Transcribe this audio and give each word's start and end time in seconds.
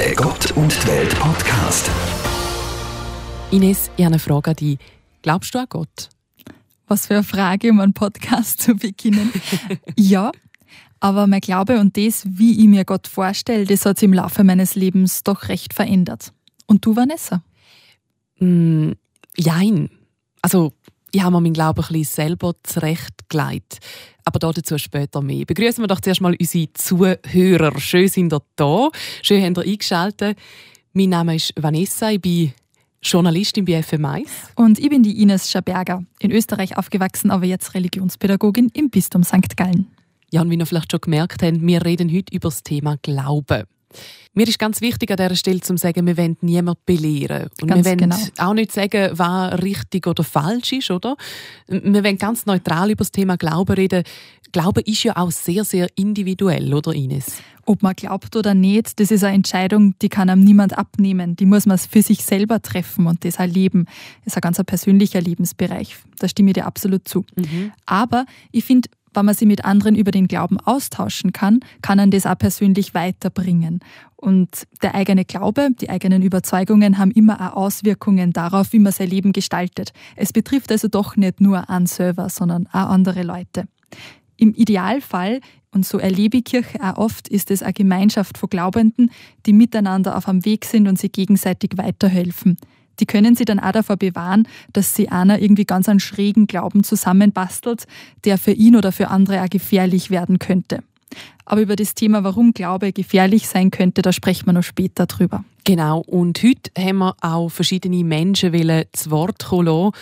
Der 0.00 0.14
Gott 0.14 0.52
und 0.52 0.72
die 0.72 0.88
Welt 0.88 1.14
Podcast. 1.18 1.90
Ines, 3.50 3.90
ich 3.98 4.04
habe 4.06 4.14
eine 4.14 4.18
Frage 4.18 4.52
an 4.52 4.56
dich. 4.56 4.78
Glaubst 5.20 5.54
du 5.54 5.58
an 5.58 5.66
Gott? 5.68 6.08
Was 6.88 7.08
für 7.08 7.16
eine 7.16 7.22
Frage, 7.22 7.68
um 7.68 7.80
einen 7.80 7.92
Podcast 7.92 8.62
zu 8.62 8.76
beginnen. 8.76 9.30
ja, 9.98 10.32
aber 11.00 11.26
mein 11.26 11.42
Glaube 11.42 11.80
und 11.80 11.98
das, 11.98 12.24
wie 12.26 12.58
ich 12.58 12.66
mir 12.66 12.86
Gott 12.86 13.08
vorstelle, 13.08 13.66
das 13.66 13.84
hat 13.84 13.98
sich 13.98 14.06
im 14.06 14.14
Laufe 14.14 14.42
meines 14.42 14.74
Lebens 14.74 15.22
doch 15.22 15.48
recht 15.48 15.74
verändert. 15.74 16.32
Und 16.64 16.86
du, 16.86 16.96
Vanessa? 16.96 17.42
Mm, 18.38 18.92
jein. 19.36 19.90
Also, 20.40 20.72
ich 21.12 21.22
habe 21.22 21.32
mir 21.32 21.40
meinen 21.40 21.52
Glauben 21.52 21.82
ein 21.82 21.88
bisschen 21.88 22.04
selber 22.04 22.54
zurechtgelegt. 22.62 23.78
Aber 24.24 24.38
dazu 24.38 24.78
später 24.78 25.22
mehr. 25.22 25.44
Begrüßen 25.44 25.82
wir 25.82 25.88
doch 25.88 26.00
zuerst 26.00 26.20
mal 26.20 26.36
unsere 26.38 26.72
Zuhörer. 26.72 27.78
Schön 27.80 28.08
sind 28.08 28.32
ihr 28.32 28.42
da. 28.56 28.88
Schön 29.22 29.42
habt 29.44 29.58
ihr 29.58 29.72
eingeschaltet. 29.72 30.38
Mein 30.92 31.10
Name 31.10 31.36
ist 31.36 31.52
Vanessa. 31.56 32.10
Ich 32.10 32.20
bin 32.20 32.52
Journalistin 33.02 33.64
bei 33.64 33.80
FM1. 33.80 34.28
Und 34.56 34.78
ich 34.78 34.90
bin 34.90 35.02
die 35.02 35.22
Ines 35.22 35.50
Schaberger. 35.50 36.04
In 36.20 36.30
Österreich 36.30 36.76
aufgewachsen, 36.76 37.30
aber 37.30 37.46
jetzt 37.46 37.74
Religionspädagogin 37.74 38.70
im 38.74 38.90
Bistum 38.90 39.24
St. 39.24 39.56
Gallen. 39.56 39.88
Ja, 40.30 40.42
und 40.42 40.50
wie 40.50 40.56
ihr 40.56 40.66
vielleicht 40.66 40.92
schon 40.92 41.00
gemerkt 41.00 41.42
habt, 41.42 41.60
wir 41.60 41.84
reden 41.84 42.12
heute 42.14 42.34
über 42.34 42.48
das 42.48 42.62
Thema 42.62 42.96
Glauben. 43.02 43.64
Mir 44.32 44.46
ist 44.46 44.58
ganz 44.58 44.80
wichtig 44.80 45.10
an 45.10 45.16
dieser 45.16 45.34
Stelle 45.34 45.60
zu 45.60 45.76
sagen, 45.76 46.06
wir 46.06 46.16
wollen 46.16 46.36
niemanden 46.40 46.80
belehren. 46.86 47.48
Und 47.60 47.68
ganz 47.68 47.84
wir 47.84 47.90
wollen 47.90 47.98
genau. 47.98 48.16
auch 48.38 48.54
nicht 48.54 48.72
sagen, 48.72 49.10
was 49.12 49.60
richtig 49.60 50.06
oder 50.06 50.22
falsch 50.22 50.72
ist, 50.72 50.90
oder? 50.90 51.16
Wir 51.66 52.04
wollen 52.04 52.18
ganz 52.18 52.46
neutral 52.46 52.90
über 52.90 53.02
das 53.02 53.10
Thema 53.10 53.36
Glauben 53.36 53.74
reden. 53.74 54.04
Glauben 54.52 54.82
ist 54.84 55.02
ja 55.04 55.16
auch 55.16 55.30
sehr, 55.30 55.64
sehr 55.64 55.88
individuell, 55.96 56.72
oder 56.74 56.92
Ines? 56.92 57.42
Ob 57.66 57.82
man 57.82 57.94
glaubt 57.94 58.34
oder 58.34 58.54
nicht, 58.54 58.98
das 58.98 59.10
ist 59.10 59.22
eine 59.22 59.34
Entscheidung, 59.34 59.94
die 60.00 60.08
kann 60.08 60.28
einem 60.28 60.42
niemand 60.42 60.76
abnehmen. 60.76 61.36
Die 61.36 61.46
muss 61.46 61.66
man 61.66 61.78
für 61.78 62.02
sich 62.02 62.24
selber 62.24 62.60
treffen 62.60 63.06
und 63.06 63.24
das 63.24 63.36
erleben. 63.36 63.84
Das 64.24 64.32
ist 64.32 64.36
ein 64.36 64.40
ganz 64.40 64.60
persönlicher 64.64 65.20
Lebensbereich. 65.20 65.96
Da 66.18 66.28
stimme 66.28 66.50
ich 66.50 66.54
dir 66.54 66.66
absolut 66.66 67.06
zu. 67.06 67.24
Mhm. 67.36 67.72
Aber 67.86 68.26
ich 68.50 68.64
finde, 68.64 68.88
wenn 69.14 69.26
man 69.26 69.34
sich 69.34 69.46
mit 69.46 69.64
anderen 69.64 69.94
über 69.94 70.10
den 70.10 70.28
Glauben 70.28 70.58
austauschen 70.60 71.32
kann, 71.32 71.60
kann 71.82 71.98
man 71.98 72.10
das 72.10 72.26
auch 72.26 72.38
persönlich 72.38 72.94
weiterbringen. 72.94 73.80
Und 74.16 74.66
der 74.82 74.94
eigene 74.94 75.24
Glaube, 75.24 75.70
die 75.80 75.88
eigenen 75.88 76.22
Überzeugungen 76.22 76.98
haben 76.98 77.10
immer 77.10 77.40
auch 77.40 77.56
Auswirkungen 77.56 78.32
darauf, 78.32 78.72
wie 78.72 78.78
man 78.78 78.92
sein 78.92 79.08
Leben 79.08 79.32
gestaltet. 79.32 79.92
Es 80.16 80.32
betrifft 80.32 80.70
also 80.70 80.88
doch 80.88 81.16
nicht 81.16 81.40
nur 81.40 81.70
einen 81.70 81.86
selber, 81.86 82.28
sondern 82.28 82.66
auch 82.68 82.90
andere 82.90 83.22
Leute. 83.22 83.64
Im 84.36 84.54
Idealfall, 84.54 85.40
und 85.72 85.86
so 85.86 85.98
erlebe 85.98 86.38
ich 86.38 86.44
Kirche 86.44 86.80
auch 86.82 86.98
oft, 86.98 87.28
ist 87.28 87.50
es 87.50 87.62
eine 87.62 87.72
Gemeinschaft 87.72 88.38
von 88.38 88.48
Glaubenden, 88.48 89.10
die 89.46 89.52
miteinander 89.52 90.16
auf 90.16 90.28
einem 90.28 90.44
Weg 90.44 90.64
sind 90.64 90.88
und 90.88 90.98
sich 90.98 91.12
gegenseitig 91.12 91.72
weiterhelfen. 91.76 92.56
Die 93.00 93.06
können 93.06 93.34
sie 93.34 93.44
dann 93.44 93.58
auch 93.58 93.72
davor 93.72 93.96
bewahren, 93.96 94.46
dass 94.72 94.94
sie 94.94 95.08
einer 95.08 95.40
irgendwie 95.40 95.64
ganz 95.64 95.88
einen 95.88 96.00
schrägen 96.00 96.46
Glauben 96.46 96.84
zusammenbastelt, 96.84 97.86
der 98.24 98.38
für 98.38 98.52
ihn 98.52 98.76
oder 98.76 98.92
für 98.92 99.08
andere 99.08 99.42
auch 99.42 99.50
gefährlich 99.50 100.10
werden 100.10 100.38
könnte. 100.38 100.82
Aber 101.44 101.62
über 101.62 101.76
das 101.76 101.94
Thema, 101.94 102.22
warum 102.22 102.52
Glaube 102.52 102.92
gefährlich 102.92 103.48
sein 103.48 103.70
könnte, 103.70 104.02
da 104.02 104.12
sprechen 104.12 104.46
wir 104.46 104.52
noch 104.52 104.62
später 104.62 105.06
drüber. 105.06 105.44
Genau. 105.64 106.00
Und 106.06 106.42
heute 106.42 106.70
haben 106.78 106.98
wir 106.98 107.14
auch 107.20 107.48
verschiedene 107.48 108.04
Menschen 108.04 108.52
zu 108.92 109.10
Wort 109.10 109.44
kommen 109.44 109.66
lassen. 109.66 109.92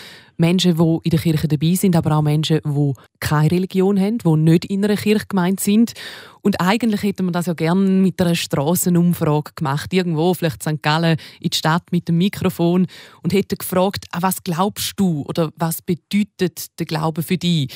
Menschen, 0.41 0.77
die 0.77 0.99
in 1.03 1.11
der 1.11 1.19
Kirche 1.19 1.49
dabei 1.49 1.75
sind, 1.75 1.97
aber 1.97 2.17
auch 2.17 2.23
Menschen, 2.23 2.61
die 2.65 2.93
keine 3.19 3.51
Religion 3.51 3.99
haben, 3.99 4.19
die 4.19 4.37
nicht 4.37 4.67
in 4.67 4.85
einer 4.85 4.97
Kirche 4.97 5.27
gemeint 5.29 5.59
sind. 5.59 5.95
Und 6.43 6.61
eigentlich 6.61 7.03
hätten 7.03 7.27
wir 7.27 7.33
das 7.33 7.47
ja 7.47 7.55
gerne 7.55 7.81
mit 7.81 8.21
einer 8.21 8.37
Strassenumfrage 8.37 9.51
gemacht, 9.57 9.93
irgendwo, 9.93 10.33
vielleicht 10.35 10.63
St. 10.63 10.81
Gallen, 10.81 11.17
in 11.41 11.51
die 11.51 11.57
Stadt 11.57 11.91
mit 11.91 12.07
dem 12.07 12.19
Mikrofon 12.19 12.87
und 13.23 13.33
hätten 13.33 13.59
gefragt, 13.59 14.07
an 14.13 14.23
was 14.23 14.45
glaubst 14.45 14.93
du 14.97 15.25
oder 15.27 15.51
was 15.57 15.83
bedeutet 15.83 16.79
der 16.79 16.87
Glaube 16.87 17.23
für 17.25 17.37
dich? 17.37 17.75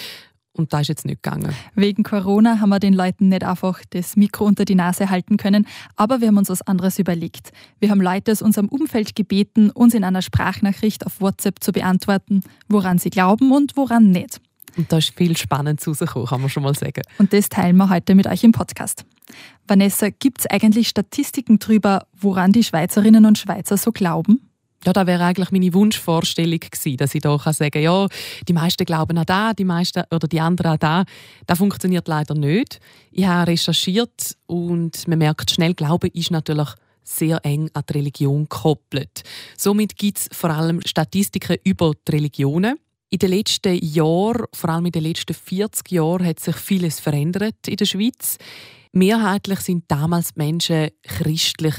Und 0.54 0.72
da 0.72 0.80
ist 0.80 0.88
jetzt 0.88 1.06
nicht 1.06 1.22
gegangen. 1.22 1.54
Wegen 1.74 2.02
Corona 2.02 2.60
haben 2.60 2.68
wir 2.68 2.78
den 2.78 2.92
Leuten 2.92 3.28
nicht 3.28 3.42
einfach 3.42 3.80
das 3.90 4.16
Mikro 4.16 4.44
unter 4.44 4.64
die 4.64 4.74
Nase 4.74 5.08
halten 5.08 5.38
können, 5.38 5.66
aber 5.96 6.20
wir 6.20 6.28
haben 6.28 6.36
uns 6.36 6.50
was 6.50 6.62
anderes 6.62 6.98
überlegt. 6.98 7.52
Wir 7.78 7.90
haben 7.90 8.02
Leute 8.02 8.32
aus 8.32 8.42
unserem 8.42 8.68
Umfeld 8.68 9.16
gebeten, 9.16 9.70
uns 9.70 9.94
in 9.94 10.04
einer 10.04 10.20
Sprachnachricht 10.20 11.06
auf 11.06 11.20
WhatsApp 11.20 11.62
zu 11.64 11.72
beantworten, 11.72 12.42
woran 12.68 12.98
sie 12.98 13.10
glauben 13.10 13.50
und 13.50 13.76
woran 13.76 14.10
nicht. 14.10 14.40
Und 14.76 14.92
da 14.92 14.98
ist 14.98 15.14
viel 15.16 15.36
Spannendes 15.36 15.86
rausgekommen, 15.86 16.28
kann 16.28 16.40
man 16.40 16.50
schon 16.50 16.62
mal 16.62 16.74
sagen. 16.74 17.02
Und 17.18 17.32
das 17.32 17.48
teilen 17.48 17.76
wir 17.76 17.90
heute 17.90 18.14
mit 18.14 18.26
euch 18.26 18.44
im 18.44 18.52
Podcast. 18.52 19.04
Vanessa, 19.66 20.08
gibt 20.10 20.40
es 20.40 20.46
eigentlich 20.46 20.88
Statistiken 20.88 21.58
darüber, 21.58 22.06
woran 22.18 22.52
die 22.52 22.64
Schweizerinnen 22.64 23.24
und 23.24 23.38
Schweizer 23.38 23.76
so 23.76 23.92
glauben? 23.92 24.51
Ja, 24.84 24.92
da 24.92 25.06
wäre 25.06 25.24
eigentlich 25.24 25.52
meine 25.52 25.72
Wunschvorstellung 25.74 26.58
gewesen, 26.58 26.96
dass 26.96 27.14
ich 27.14 27.20
da 27.20 27.36
kann 27.38 27.52
sagen 27.52 27.82
ja, 27.82 28.08
die 28.48 28.52
meisten 28.52 28.84
glauben 28.84 29.16
an 29.16 29.26
da, 29.26 29.52
die 29.52 29.64
meisten 29.64 30.02
oder 30.10 30.26
die 30.26 30.40
anderen 30.40 30.72
an 30.72 30.78
da. 30.78 31.04
Das 31.46 31.58
funktioniert 31.58 32.08
leider 32.08 32.34
nicht. 32.34 32.80
Ich 33.12 33.24
habe 33.24 33.52
recherchiert 33.52 34.36
und 34.46 35.06
man 35.06 35.18
merkt 35.18 35.52
schnell, 35.52 35.74
Glauben 35.74 36.10
ist 36.12 36.32
natürlich 36.32 36.68
sehr 37.04 37.40
eng 37.44 37.70
an 37.74 37.82
die 37.88 37.92
Religion 37.92 38.44
gekoppelt. 38.44 39.22
Somit 39.56 39.96
gibt 39.96 40.18
es 40.18 40.28
vor 40.32 40.50
allem 40.50 40.80
Statistiken 40.84 41.56
über 41.64 41.92
die 42.08 42.12
Religionen. 42.12 42.76
In 43.10 43.18
den 43.18 43.30
letzten 43.30 43.78
Jahren, 43.84 44.46
vor 44.52 44.70
allem 44.70 44.86
in 44.86 44.92
den 44.92 45.02
letzten 45.02 45.34
40 45.34 45.92
Jahren, 45.92 46.26
hat 46.26 46.40
sich 46.40 46.56
vieles 46.56 46.98
verändert 46.98 47.68
in 47.68 47.76
der 47.76 47.84
Schweiz. 47.84 48.38
Mehrheitlich 48.94 49.60
sind 49.60 49.84
damals 49.88 50.34
die 50.34 50.40
Menschen 50.40 50.90
christlich 51.02 51.74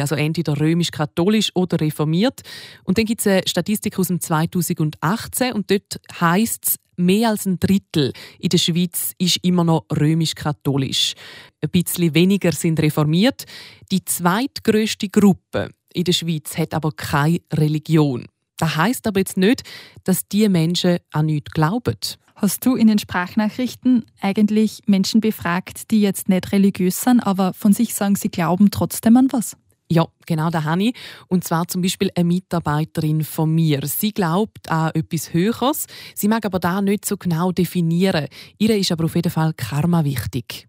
also 0.00 0.16
entweder 0.16 0.58
römisch-katholisch 0.58 1.52
oder 1.54 1.80
reformiert. 1.80 2.40
Und 2.82 2.98
dann 2.98 3.04
gibt 3.04 3.20
es 3.20 3.28
eine 3.28 3.42
Statistik 3.46 3.96
aus 3.98 4.08
dem 4.08 4.20
2018 4.20 5.52
und 5.52 5.70
dort 5.70 6.00
heißt 6.20 6.66
es, 6.66 6.76
mehr 6.96 7.28
als 7.28 7.46
ein 7.46 7.60
Drittel 7.60 8.12
in 8.40 8.48
der 8.48 8.58
Schweiz 8.58 9.12
ist 9.18 9.38
immer 9.44 9.62
noch 9.62 9.84
römisch-katholisch. 9.96 11.14
Ein 11.60 11.70
bisschen 11.70 12.14
weniger 12.14 12.50
sind 12.50 12.80
reformiert. 12.80 13.44
Die 13.92 14.04
zweitgrößte 14.04 15.08
Gruppe 15.08 15.70
in 15.92 16.04
der 16.04 16.12
Schweiz 16.12 16.58
hat 16.58 16.74
aber 16.74 16.90
keine 16.90 17.40
Religion. 17.52 18.26
Das 18.56 18.74
heißt 18.74 19.06
aber 19.06 19.20
jetzt 19.20 19.36
nicht, 19.36 19.62
dass 20.04 20.26
die 20.26 20.48
Menschen 20.48 20.98
an 21.12 21.26
nichts 21.26 21.52
glauben. 21.52 21.96
Hast 22.38 22.66
du 22.66 22.76
in 22.76 22.86
den 22.86 22.98
Sprachnachrichten 22.98 24.04
eigentlich 24.20 24.82
Menschen 24.84 25.22
befragt, 25.22 25.90
die 25.90 26.02
jetzt 26.02 26.28
nicht 26.28 26.52
religiös 26.52 27.00
sind, 27.00 27.20
aber 27.20 27.54
von 27.54 27.72
sich 27.72 27.94
sagen, 27.94 28.14
sie 28.14 28.28
glauben 28.28 28.70
trotzdem 28.70 29.16
an 29.16 29.28
was? 29.30 29.56
Ja, 29.90 30.06
genau, 30.26 30.50
da 30.50 30.64
habe 30.64 30.82
ich. 30.82 30.94
Und 31.28 31.44
zwar 31.44 31.66
zum 31.66 31.80
Beispiel 31.80 32.10
eine 32.14 32.24
Mitarbeiterin 32.26 33.24
von 33.24 33.54
mir. 33.54 33.80
Sie 33.86 34.12
glaubt 34.12 34.68
an 34.68 34.90
etwas 34.92 35.32
Höheres. 35.32 35.86
Sie 36.14 36.28
mag 36.28 36.44
aber 36.44 36.58
da 36.58 36.82
nicht 36.82 37.06
so 37.06 37.16
genau 37.16 37.52
definieren. 37.52 38.26
Ihr 38.58 38.76
ist 38.76 38.92
aber 38.92 39.06
auf 39.06 39.14
jeden 39.14 39.30
Fall 39.30 39.54
Karma 39.54 40.04
wichtig. 40.04 40.68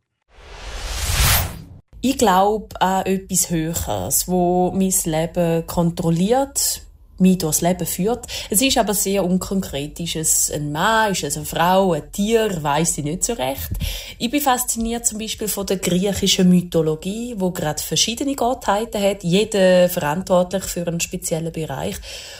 Ich 1.99 2.17
glaube 2.17 2.79
an 2.79 3.05
etwas 3.07 3.49
Höheres, 3.49 4.27
wo 4.29 4.71
mein 4.71 4.93
Leben 5.03 5.67
kontrolliert, 5.67 6.86
mich 7.19 7.39
durchs 7.39 7.61
Leben 7.61 7.85
führt. 7.85 8.25
Es 8.49 8.61
ist 8.61 8.77
aber 8.77 8.93
sehr 8.93 9.23
unkonkret. 9.23 9.99
Ist 9.99 10.15
es 10.15 10.51
ein 10.51 10.71
Mann, 10.71 11.11
ist 11.11 11.23
es 11.23 11.37
eine 11.37 11.45
Frau, 11.45 11.93
ein 11.93 12.11
Tier, 12.11 12.61
weiß 12.61 12.99
ich 12.99 13.03
nicht 13.03 13.23
so 13.23 13.33
recht. 13.33 13.69
Ich 14.17 14.29
bin 14.29 14.41
fasziniert 14.41 15.05
zum 15.05 15.19
Beispiel 15.19 15.47
von 15.47 15.65
der 15.65 15.77
griechischen 15.77 16.49
Mythologie, 16.49 17.35
wo 17.37 17.51
gerade 17.51 17.81
verschiedene 17.81 18.35
Gottheiten 18.35 19.01
hat, 19.01 19.23
jeder 19.23 19.89
verantwortlich 19.89 20.63
für 20.63 20.87
einen 20.87 20.99
speziellen 20.99 21.51
Bereich. 21.51 21.95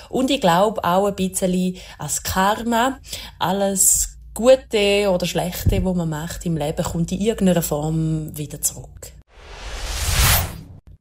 Und 0.09 0.31
ich 0.31 0.41
glaube 0.41 0.83
auch 0.83 1.07
ein 1.07 1.15
bisschen 1.15 1.77
als 1.97 2.23
Karma, 2.23 2.99
alles 3.39 4.17
Gute 4.33 5.09
oder 5.09 5.25
Schlechte, 5.25 5.83
wo 5.83 5.95
man 5.95 6.09
macht 6.09 6.45
im 6.45 6.57
Leben, 6.57 6.83
kommt 6.83 7.11
in 7.11 7.21
irgendeiner 7.21 7.63
Form 7.63 8.37
wieder 8.37 8.61
zurück. 8.61 9.16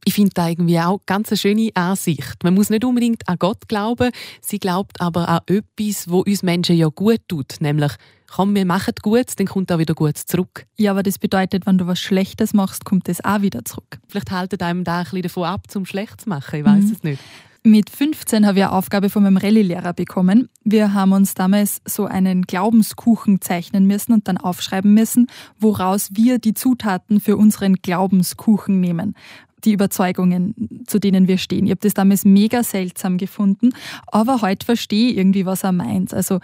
Ich 0.07 0.13
finde 0.13 0.31
da 0.35 0.47
irgendwie 0.47 0.79
auch 0.79 1.01
ganz 1.05 1.31
eine 1.31 1.37
schöne 1.37 1.69
Ansicht. 1.73 2.41
Man 2.41 2.53
muss 2.53 2.69
nicht 2.69 2.85
unbedingt 2.85 3.27
an 3.27 3.35
Gott 3.37 3.67
glauben, 3.67 4.11
sie 4.39 4.57
glaubt 4.57 5.01
aber 5.01 5.27
an 5.27 5.41
etwas, 5.47 6.09
wo 6.09 6.19
uns 6.21 6.43
Menschen 6.43 6.77
ja 6.77 6.87
gut 6.87 7.19
tut, 7.27 7.55
nämlich 7.59 7.91
komm, 8.33 8.55
wir 8.55 8.65
machen 8.65 8.93
Gutes, 9.01 9.35
dann 9.35 9.47
kommt 9.47 9.69
auch 9.69 9.79
wieder 9.79 9.95
Gutes 9.95 10.25
zurück. 10.25 10.65
Ja, 10.77 10.91
aber 10.91 11.03
das 11.03 11.19
bedeutet, 11.19 11.65
wenn 11.65 11.77
du 11.77 11.87
was 11.87 11.99
Schlechtes 11.99 12.53
machst, 12.53 12.85
kommt 12.85 13.09
das 13.09 13.21
auch 13.25 13.41
wieder 13.41 13.65
zurück. 13.65 13.99
Vielleicht 14.07 14.31
haltet 14.31 14.63
einem 14.63 14.85
da 14.85 14.99
ein 14.99 15.03
bisschen 15.03 15.23
davon 15.23 15.43
ab, 15.43 15.69
zum 15.69 15.85
schlecht 15.85 16.21
zu 16.21 16.29
machen, 16.29 16.57
ich 16.57 16.65
weiß 16.65 16.85
Mhm. 16.85 16.91
es 16.93 17.03
nicht. 17.03 17.21
Mit 17.63 17.89
15 17.89 18.47
habe 18.47 18.59
ich 18.59 18.63
eine 18.63 18.71
Aufgabe 18.71 19.09
von 19.09 19.23
meinem 19.23 19.35
Rallye-Lehrer 19.35 19.91
bekommen. 19.91 20.47
Wir 20.63 20.93
haben 20.93 21.11
uns 21.11 21.33
damals 21.33 21.81
so 21.83 22.05
einen 22.05 22.43
Glaubenskuchen 22.43 23.41
zeichnen 23.41 23.85
müssen 23.87 24.13
und 24.13 24.29
dann 24.29 24.37
aufschreiben 24.37 24.93
müssen, 24.93 25.27
woraus 25.59 26.11
wir 26.13 26.39
die 26.39 26.53
Zutaten 26.53 27.19
für 27.19 27.35
unseren 27.35 27.73
Glaubenskuchen 27.75 28.79
nehmen. 28.79 29.15
Die 29.63 29.73
Überzeugungen, 29.73 30.83
zu 30.85 30.99
denen 30.99 31.27
wir 31.27 31.37
stehen. 31.37 31.65
Ich 31.65 31.71
habe 31.71 31.81
das 31.81 31.93
damals 31.95 32.25
mega 32.25 32.63
seltsam 32.63 33.17
gefunden, 33.17 33.71
aber 34.05 34.41
heute 34.41 34.65
verstehe 34.65 35.09
ich 35.11 35.17
irgendwie, 35.17 35.45
was 35.45 35.63
er 35.63 35.71
meint. 35.71 36.13
Also 36.13 36.39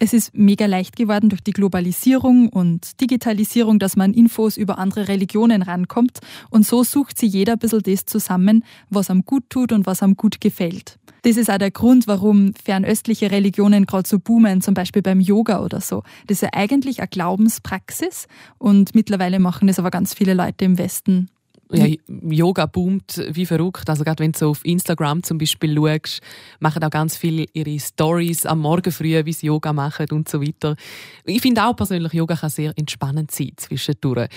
Es 0.00 0.12
ist 0.12 0.36
mega 0.36 0.66
leicht 0.66 0.94
geworden 0.94 1.28
durch 1.28 1.40
die 1.40 1.52
Globalisierung 1.52 2.48
und 2.48 3.00
Digitalisierung, 3.00 3.80
dass 3.80 3.96
man 3.96 4.14
Infos 4.14 4.56
über 4.56 4.78
andere 4.78 5.08
Religionen 5.08 5.62
rankommt. 5.62 6.20
Und 6.50 6.64
so 6.64 6.84
sucht 6.84 7.18
sie 7.18 7.26
jeder 7.26 7.54
ein 7.54 7.58
bisschen 7.58 7.82
das 7.82 8.06
zusammen, 8.06 8.64
was 8.90 9.10
am 9.10 9.24
gut 9.24 9.50
tut 9.50 9.72
und 9.72 9.86
was 9.86 10.02
am 10.02 10.16
gut 10.16 10.40
gefällt. 10.40 10.98
Das 11.22 11.36
ist 11.36 11.50
auch 11.50 11.58
der 11.58 11.72
Grund, 11.72 12.06
warum 12.06 12.54
fernöstliche 12.54 13.32
Religionen 13.32 13.86
gerade 13.86 14.08
so 14.08 14.20
boomen, 14.20 14.60
zum 14.60 14.74
Beispiel 14.74 15.02
beim 15.02 15.18
Yoga 15.18 15.64
oder 15.64 15.80
so. 15.80 16.04
Das 16.28 16.36
ist 16.36 16.42
ja 16.42 16.50
eigentlich 16.52 17.00
eine 17.00 17.08
Glaubenspraxis 17.08 18.28
und 18.58 18.94
mittlerweile 18.94 19.40
machen 19.40 19.66
das 19.66 19.80
aber 19.80 19.90
ganz 19.90 20.14
viele 20.14 20.34
Leute 20.34 20.64
im 20.64 20.78
Westen 20.78 21.28
ja, 21.70 21.86
Yoga 22.08 22.66
boomt 22.66 23.22
wie 23.30 23.46
verrückt. 23.46 23.88
Also 23.88 24.04
gerade 24.04 24.22
wenn 24.22 24.32
du 24.32 24.38
so 24.38 24.50
auf 24.50 24.64
Instagram 24.64 25.22
zum 25.22 25.38
Beispiel 25.38 25.74
schaust, 25.74 26.20
machen 26.60 26.82
auch 26.82 26.90
ganz 26.90 27.16
viele 27.16 27.46
ihre 27.52 27.78
Stories 27.78 28.46
am 28.46 28.60
Morgen 28.60 28.90
früh, 28.90 29.24
wie 29.24 29.32
sie 29.32 29.46
Yoga 29.46 29.72
machen 29.72 30.06
und 30.12 30.28
so 30.28 30.40
weiter. 30.40 30.76
Ich 31.24 31.42
finde 31.42 31.64
auch 31.64 31.76
persönlich, 31.76 32.12
Yoga 32.12 32.36
kann 32.36 32.50
sehr 32.50 32.72
entspannend 32.76 33.30
sein 33.30 33.52
zwischendurch. 33.56 34.28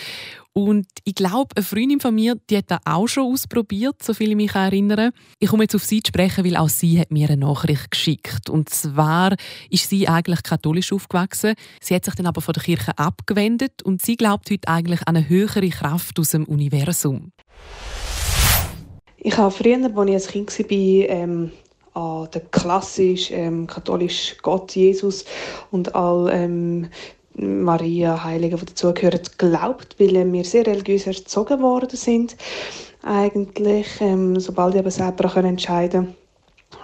Und 0.54 0.88
ich 1.06 1.16
glaube, 1.16 1.56
eine 1.56 1.64
Freundin 1.64 2.02
von 2.02 2.14
mir, 2.14 2.36
die 2.50 2.58
hat 2.58 2.70
das 2.70 2.80
auch 2.86 3.08
schon 3.08 3.32
ausprobiert, 3.32 4.04
so 4.04 4.14
viel 4.14 4.32
ich 4.32 4.36
mich 4.36 4.54
erinnere. 4.54 5.12
Ich 5.40 5.50
komme 5.50 5.64
jetzt 5.64 5.76
auf 5.76 5.86
sie 5.86 6.04
zu 6.04 6.10
sprechen, 6.10 6.44
weil 6.44 6.58
auch 6.58 6.68
sie 6.68 7.00
hat 7.00 7.10
mir 7.10 7.30
eine 7.30 7.38
Nachricht 7.38 7.92
geschickt. 7.92 8.50
Und 8.50 8.70
zwar 8.70 9.36
ist 9.70 9.90
sie 9.90 10.10
eigentlich 10.10 10.44
katholisch 10.44 10.92
aufgewachsen. 10.92 11.54
Sie 11.80 11.96
hat 11.96 12.04
sich 12.04 12.16
dann 12.16 12.26
aber 12.26 12.42
von 12.42 12.54
der 12.54 12.64
Kirche 12.64 12.98
abgewendet 12.98 13.82
und 13.84 14.02
sie 14.02 14.18
glaubt 14.18 14.52
heute 14.52 14.68
eigentlich 14.68 15.08
an 15.08 15.16
eine 15.16 15.30
höhere 15.30 15.70
Kraft 15.70 16.20
aus 16.20 16.32
dem 16.32 16.44
Universum. 16.44 17.32
Ich 19.18 19.38
habe 19.38 19.52
früher, 19.52 19.78
als 19.96 20.28
ich 20.28 20.36
ein 20.36 20.46
Kind 20.48 20.70
war, 20.70 21.10
ähm, 21.18 21.52
an 21.94 22.28
den 22.32 22.52
klassisch 22.52 23.32
ähm, 23.32 23.68
katholischen 23.68 24.38
Gott, 24.42 24.76
Jesus 24.76 25.26
und 25.72 25.96
all 25.96 26.30
ähm, 26.32 26.90
Maria, 27.42 28.24
Heilige, 28.24 28.56
die 28.56 28.66
dazugehören, 28.66 29.20
glaubt, 29.38 30.00
weil 30.00 30.32
wir 30.32 30.44
sehr 30.44 30.66
religiös 30.66 31.08
erzogen 31.08 31.62
worden 31.62 31.98
sind. 31.98 32.38
Eigentlich, 33.04 33.88
ähm, 34.00 34.40
sobald 34.40 34.76
ich 34.76 34.80
aber 34.80 34.92
selber 34.92 35.36
entscheiden 35.36 36.06
konnte, 36.06 36.22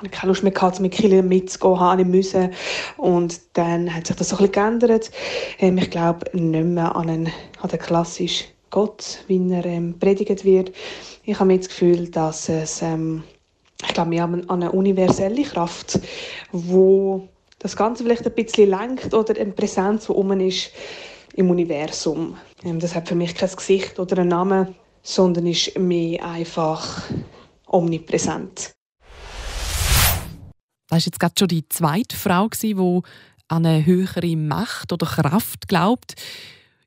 ich 0.03 0.11
keine 0.11 0.29
Lust 0.29 0.43
mehr 0.43 0.53
mit 0.79 0.91
Kindern 0.91 1.27
mitzugehen, 1.27 1.79
habe 1.79 2.01
ich 2.01 2.07
müssen. 2.07 2.51
Und 2.97 3.39
dann 3.53 3.93
hat 3.93 4.07
sich 4.07 4.15
das 4.15 4.29
so 4.29 4.37
ein 4.37 4.51
geändert. 4.51 5.11
Ähm, 5.59 5.77
ich 5.77 5.89
glaube 5.89 6.25
nicht 6.33 6.65
mehr 6.65 6.95
an, 6.95 7.09
einen, 7.09 7.31
an 7.61 7.69
den 7.69 7.79
klassischen 7.79 8.47
Gott, 8.69 9.23
wie 9.27 9.51
er 9.51 9.65
ähm, 9.65 9.97
predigt 9.99 10.43
wird. 10.43 10.71
Ich 11.23 11.39
habe 11.39 11.57
das 11.57 11.69
Gefühl, 11.69 12.09
dass 12.09 12.49
es, 12.49 12.81
ähm, 12.81 13.23
ich 13.81 13.93
glaube, 13.93 14.11
wir 14.11 14.21
haben 14.21 14.49
eine 14.49 14.71
universelle 14.71 15.43
Kraft, 15.43 15.99
wo 16.51 17.27
das 17.59 17.75
Ganze 17.75 18.03
vielleicht 18.03 18.25
ein 18.25 18.33
bisschen 18.33 18.69
lenkt 18.69 19.13
oder 19.13 19.39
eine 19.39 19.51
Präsenz, 19.51 20.05
die 20.05 20.11
um 20.11 20.31
ist 20.39 20.71
im 21.35 21.49
Universum. 21.49 22.37
Ähm, 22.63 22.79
das 22.79 22.95
hat 22.95 23.07
für 23.07 23.15
mich 23.15 23.35
kein 23.35 23.49
Gesicht 23.49 23.99
oder 23.99 24.19
einen 24.19 24.29
Namen, 24.29 24.75
sondern 25.01 25.47
ist 25.47 25.77
mehr 25.77 26.23
einfach 26.23 27.03
omnipräsent. 27.67 28.73
Das 30.89 30.91
war 30.91 30.99
jetzt 30.99 31.19
gerade 31.19 31.33
schon 31.37 31.47
die 31.49 31.67
zweite 31.67 32.15
Frau, 32.15 32.47
die 32.49 32.75
an 33.49 33.65
eine 33.65 33.85
höhere 33.85 34.35
Macht 34.35 34.93
oder 34.93 35.05
Kraft 35.05 35.67
glaubt. 35.67 36.15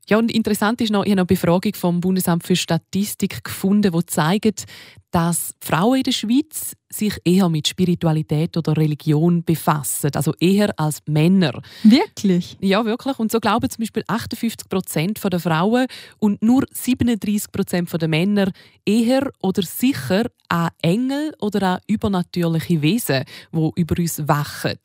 Ja, 0.07 0.17
und 0.17 0.31
interessant 0.31 0.81
ist 0.81 0.91
noch, 0.91 1.05
ich 1.05 1.11
habe 1.11 1.21
eine 1.21 1.25
Befragung 1.25 1.73
vom 1.75 2.01
Bundesamt 2.01 2.43
für 2.43 2.55
Statistik 2.55 3.43
gefunden, 3.43 3.93
die 3.93 4.05
zeigt, 4.05 4.65
dass 5.11 5.53
Frauen 5.59 5.97
in 5.97 6.03
der 6.03 6.11
Schweiz 6.13 6.73
sich 6.89 7.17
eher 7.23 7.47
mit 7.49 7.67
Spiritualität 7.67 8.57
oder 8.57 8.75
Religion 8.75 9.43
befassen, 9.43 10.11
also 10.13 10.33
eher 10.39 10.77
als 10.77 11.01
Männer. 11.07 11.61
Wirklich? 11.83 12.57
Ja, 12.59 12.83
wirklich. 12.85 13.17
Und 13.17 13.31
so 13.31 13.39
glauben 13.39 13.69
zum 13.69 13.81
Beispiel 13.81 14.03
58 14.07 14.67
Prozent 14.67 15.19
der 15.23 15.39
Frauen 15.39 15.87
und 16.19 16.41
nur 16.41 16.65
37 16.71 17.51
Prozent 17.51 17.89
der 18.01 18.07
Männer 18.09 18.51
eher 18.85 19.31
oder 19.41 19.61
sicher 19.61 20.25
an 20.49 20.69
Engel 20.81 21.33
oder 21.39 21.75
an 21.75 21.79
übernatürliche 21.87 22.81
Wesen, 22.81 23.23
wo 23.51 23.71
über 23.77 23.97
uns 23.97 24.27
wachen. 24.27 24.77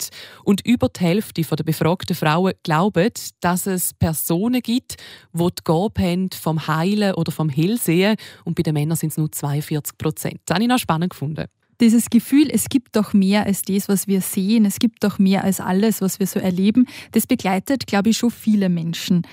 Und 0.45 0.65
über 0.65 0.89
die 0.89 1.01
Hälfte 1.01 1.43
der 1.43 1.65
befragten 1.65 2.15
Frauen 2.15 2.55
glauben, 2.63 3.11
dass 3.41 3.67
es 3.67 3.95
Personen 3.95 4.63
gibt, 4.63 4.97
die 5.33 5.45
die 5.45 5.65
Gabe 5.65 6.03
haben 6.03 6.31
vom 6.31 6.69
Heilen 6.69 7.15
oder 7.15 7.33
vom 7.33 7.49
Hellsehen. 7.49 8.17
Und 8.45 8.55
bei 8.55 8.63
den 8.63 8.75
Männern 8.75 8.97
sind 8.97 9.11
es 9.11 9.17
nur 9.17 9.31
42 9.33 9.99
Prozent. 9.99 10.16
Das 10.17 10.55
habe 10.55 10.63
ich 10.63 10.69
noch 10.69 10.79
spannend 10.79 11.11
gefunden 11.11 11.47
dieses 11.81 12.09
Gefühl, 12.11 12.49
es 12.51 12.69
gibt 12.69 12.97
doch 12.97 13.13
mehr 13.13 13.45
als 13.45 13.63
das, 13.63 13.89
was 13.89 14.07
wir 14.07 14.21
sehen, 14.21 14.65
es 14.65 14.79
gibt 14.79 15.05
doch 15.05 15.19
mehr 15.19 15.45
als 15.45 15.61
alles, 15.61 16.01
was 16.01 16.19
wir 16.19 16.27
so 16.27 16.41
erleben, 16.41 16.87
das 17.13 17.27
begleitet, 17.27 17.87
glaube 17.87 18.11
ich, 18.11 18.19
schon 18.19 18.31
viele 18.31 18.69
Menschen 18.69 19.27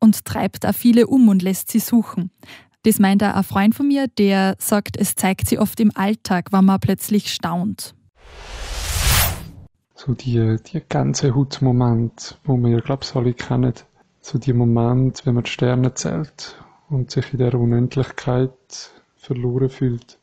und 0.00 0.24
treibt 0.24 0.66
auch 0.66 0.74
viele 0.74 1.06
um 1.06 1.28
und 1.28 1.42
lässt 1.42 1.70
sie 1.70 1.78
suchen. 1.78 2.30
Das 2.84 2.98
meint 2.98 3.22
auch 3.22 3.34
ein 3.34 3.44
Freund 3.44 3.74
von 3.74 3.86
mir, 3.86 4.08
der 4.08 4.56
sagt, 4.58 4.96
es 4.96 5.14
zeigt 5.14 5.48
sie 5.48 5.58
oft 5.58 5.78
im 5.78 5.92
Alltag, 5.94 6.52
wenn 6.52 6.64
man 6.64 6.80
plötzlich 6.80 7.32
staunt. 7.32 7.94
So 9.94 10.14
die, 10.14 10.56
die 10.72 10.82
ganze 10.88 11.32
Hutmoment, 11.32 12.40
wo 12.42 12.56
wir, 12.56 12.80
glaube 12.80 13.04
ich, 13.04 13.14
alle 13.14 13.34
kennen. 13.34 13.74
So 14.20 14.38
die 14.38 14.52
Moment, 14.52 15.24
wenn 15.24 15.34
man 15.34 15.44
die 15.44 15.50
Sterne 15.50 15.94
zählt 15.94 16.56
und 16.88 17.12
sich 17.12 17.32
in 17.32 17.38
der 17.38 17.54
Unendlichkeit 17.54 18.50
verloren 19.14 19.70
fühlt. 19.70 20.18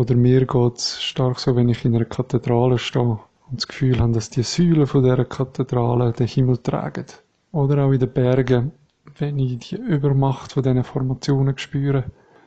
Oder 0.00 0.16
mir 0.16 0.46
geht 0.46 0.76
es 0.78 1.02
stark 1.02 1.38
so, 1.38 1.54
wenn 1.56 1.68
ich 1.68 1.84
in 1.84 1.94
einer 1.94 2.06
Kathedrale 2.06 2.78
stehe 2.78 3.18
und 3.50 3.58
das 3.58 3.68
Gefühl 3.68 4.00
habe, 4.00 4.14
dass 4.14 4.30
die 4.30 4.42
Säulen 4.42 4.86
von 4.86 5.02
dieser 5.02 5.26
Kathedrale 5.26 6.14
den 6.14 6.26
Himmel 6.26 6.56
tragen. 6.56 7.04
Oder 7.52 7.84
auch 7.84 7.92
in 7.92 8.00
den 8.00 8.10
Bergen, 8.10 8.72
wenn 9.18 9.38
ich 9.38 9.58
die 9.58 9.76
Übermacht 9.76 10.52
von 10.52 10.62
diesen 10.62 10.84
Formationen 10.84 11.58
spüre. 11.58 12.04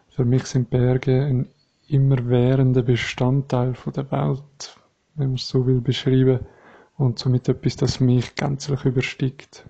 Für 0.10 0.26
mich 0.26 0.46
sind 0.46 0.72
Berge 0.72 1.26
ein 1.26 1.48
immerwährender 1.88 2.82
Bestandteil 2.82 3.76
von 3.76 3.94
der 3.94 4.10
Welt, 4.10 4.76
wenn 5.14 5.28
man 5.28 5.36
es 5.36 5.48
so 5.48 5.68
will 5.68 5.82
beschreiben, 5.82 6.40
und 6.98 7.20
somit 7.20 7.50
etwas, 7.50 7.76
das 7.76 8.00
mich 8.00 8.34
gänzlich 8.34 8.84
übersteigt. 8.84 9.68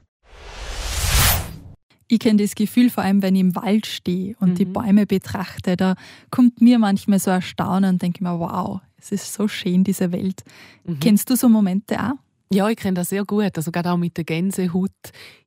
Ich 2.07 2.19
kenne 2.19 2.41
das 2.41 2.55
Gefühl 2.55 2.89
vor 2.89 3.03
allem, 3.03 3.21
wenn 3.21 3.35
ich 3.35 3.41
im 3.41 3.55
Wald 3.55 3.85
stehe 3.85 4.35
und 4.39 4.51
mhm. 4.51 4.55
die 4.55 4.65
Bäume 4.65 5.05
betrachte. 5.05 5.77
Da 5.77 5.95
kommt 6.29 6.61
mir 6.61 6.79
manchmal 6.79 7.19
so 7.19 7.31
ein 7.31 7.41
Staunen 7.41 7.91
und 7.91 8.01
denke 8.01 8.23
mir, 8.23 8.39
wow, 8.39 8.81
es 8.97 9.11
ist 9.11 9.33
so 9.33 9.47
schön, 9.47 9.83
diese 9.83 10.11
Welt. 10.11 10.43
Mhm. 10.85 10.99
Kennst 10.99 11.29
du 11.29 11.35
so 11.35 11.49
Momente 11.49 11.99
auch? 11.99 12.13
Ja, 12.53 12.69
ich 12.69 12.77
kenne 12.77 12.93
das 12.95 13.09
sehr 13.09 13.25
gut. 13.25 13.57
Also 13.57 13.71
gerade 13.71 13.91
auch 13.91 13.97
mit 13.97 14.15
der 14.17 14.23
Gänsehaut. 14.23 14.91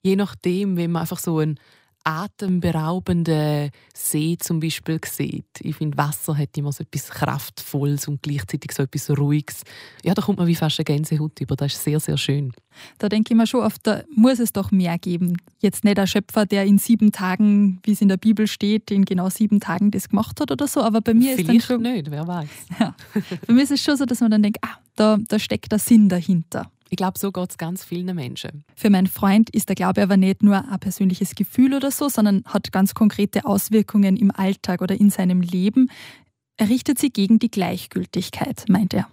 Je 0.03 0.17
nachdem, 0.17 0.77
wenn 0.77 0.91
man 0.91 1.03
einfach 1.03 1.19
so 1.19 1.39
ein 1.39 1.59
atemberaubenden 2.07 3.71
See 3.93 4.37
zum 4.39 4.61
Beispiel 4.61 5.01
sieht. 5.05 5.47
Ich 5.61 5.75
finde, 5.75 5.99
Wasser 5.99 6.39
hat 6.39 6.57
immer 6.57 6.71
so 6.71 6.85
etwas 6.85 7.09
Kraftvolles 7.09 8.07
und 8.07 8.23
gleichzeitig 8.23 8.71
so 8.73 8.85
etwas 8.85 9.11
Ruhiges. 9.11 9.63
Ja, 10.05 10.15
da 10.15 10.23
kommt 10.23 10.39
man 10.39 10.47
wie 10.47 10.55
fast 10.55 10.79
eine 10.79 10.85
Gänsehaut 10.85 11.41
über. 11.41 11.57
Das 11.57 11.75
ist 11.75 11.83
sehr, 11.83 11.99
sehr 11.99 12.17
schön. 12.17 12.53
Da 12.99 13.09
denke 13.09 13.35
ich 13.35 13.37
mir 13.37 13.47
schon 13.49 13.65
oft, 13.65 13.85
da 13.85 14.05
muss 14.15 14.39
es 14.39 14.53
doch 14.53 14.71
mehr 14.71 14.99
geben. 14.99 15.37
Jetzt 15.59 15.83
nicht 15.83 15.99
ein 15.99 16.07
Schöpfer, 16.07 16.47
der 16.47 16.65
in 16.65 16.79
sieben 16.79 17.11
Tagen, 17.11 17.81
wie 17.83 17.93
es 17.93 18.01
in 18.01 18.09
der 18.09 18.19
Bibel 18.19 18.47
steht, 18.47 18.93
in 18.93 19.05
genau 19.05 19.29
sieben 19.29 19.59
Tagen 19.59 19.91
das 19.91 20.09
gemacht 20.09 20.41
hat 20.41 20.53
oder 20.53 20.69
so. 20.69 20.83
Aber 20.83 21.01
bei 21.01 21.13
mir 21.13 21.35
Vielleicht 21.35 21.59
ist 21.59 21.71
dann 21.71 21.83
schon... 21.83 21.93
nicht, 21.93 22.11
wer 22.11 22.27
weiß. 22.27 22.49
Ja. 22.79 22.95
Bei 23.47 23.53
mir 23.53 23.63
ist 23.63 23.73
es 23.73 23.83
schon 23.83 23.97
so, 23.97 24.05
dass 24.05 24.21
man 24.21 24.31
dann 24.31 24.43
denkt, 24.43 24.59
ah, 24.63 24.79
da, 24.95 25.19
da 25.27 25.39
steckt 25.39 25.73
der 25.73 25.79
Sinn 25.79 26.09
dahinter. 26.09 26.71
Ich 26.89 26.97
glaube, 26.97 27.19
so 27.19 27.33
geht 27.33 27.51
es 27.51 27.59
ganz 27.59 27.85
vielen 27.85 28.15
Menschen. 28.15 28.65
Für 28.77 28.91
meinen 28.91 29.09
Freund 29.09 29.51
ist 29.51 29.69
der 29.69 29.75
Glaube 29.75 30.03
aber 30.03 30.17
nicht 30.17 30.43
nur 30.45 30.57
ein 30.71 30.79
persönliches 30.79 31.35
Gefühl 31.35 31.75
oder 31.75 31.91
so, 31.91 32.09
sondern 32.09 32.45
hat 32.47 32.71
ganz 32.71 32.95
konkrete 32.95 33.45
Auswirkungen 33.45 34.17
im 34.17 34.31
Alltag 34.31 34.83
oder 34.83 34.95
in 34.95 35.11
seinem 35.11 35.41
Leben. 35.41 35.91
Er 36.57 36.69
richtet 36.69 36.99
sie 36.99 37.11
gegen 37.11 37.41
die 37.41 37.51
Gleichgültigkeit, 37.51 38.67
meint 38.69 38.95
er. 38.95 39.09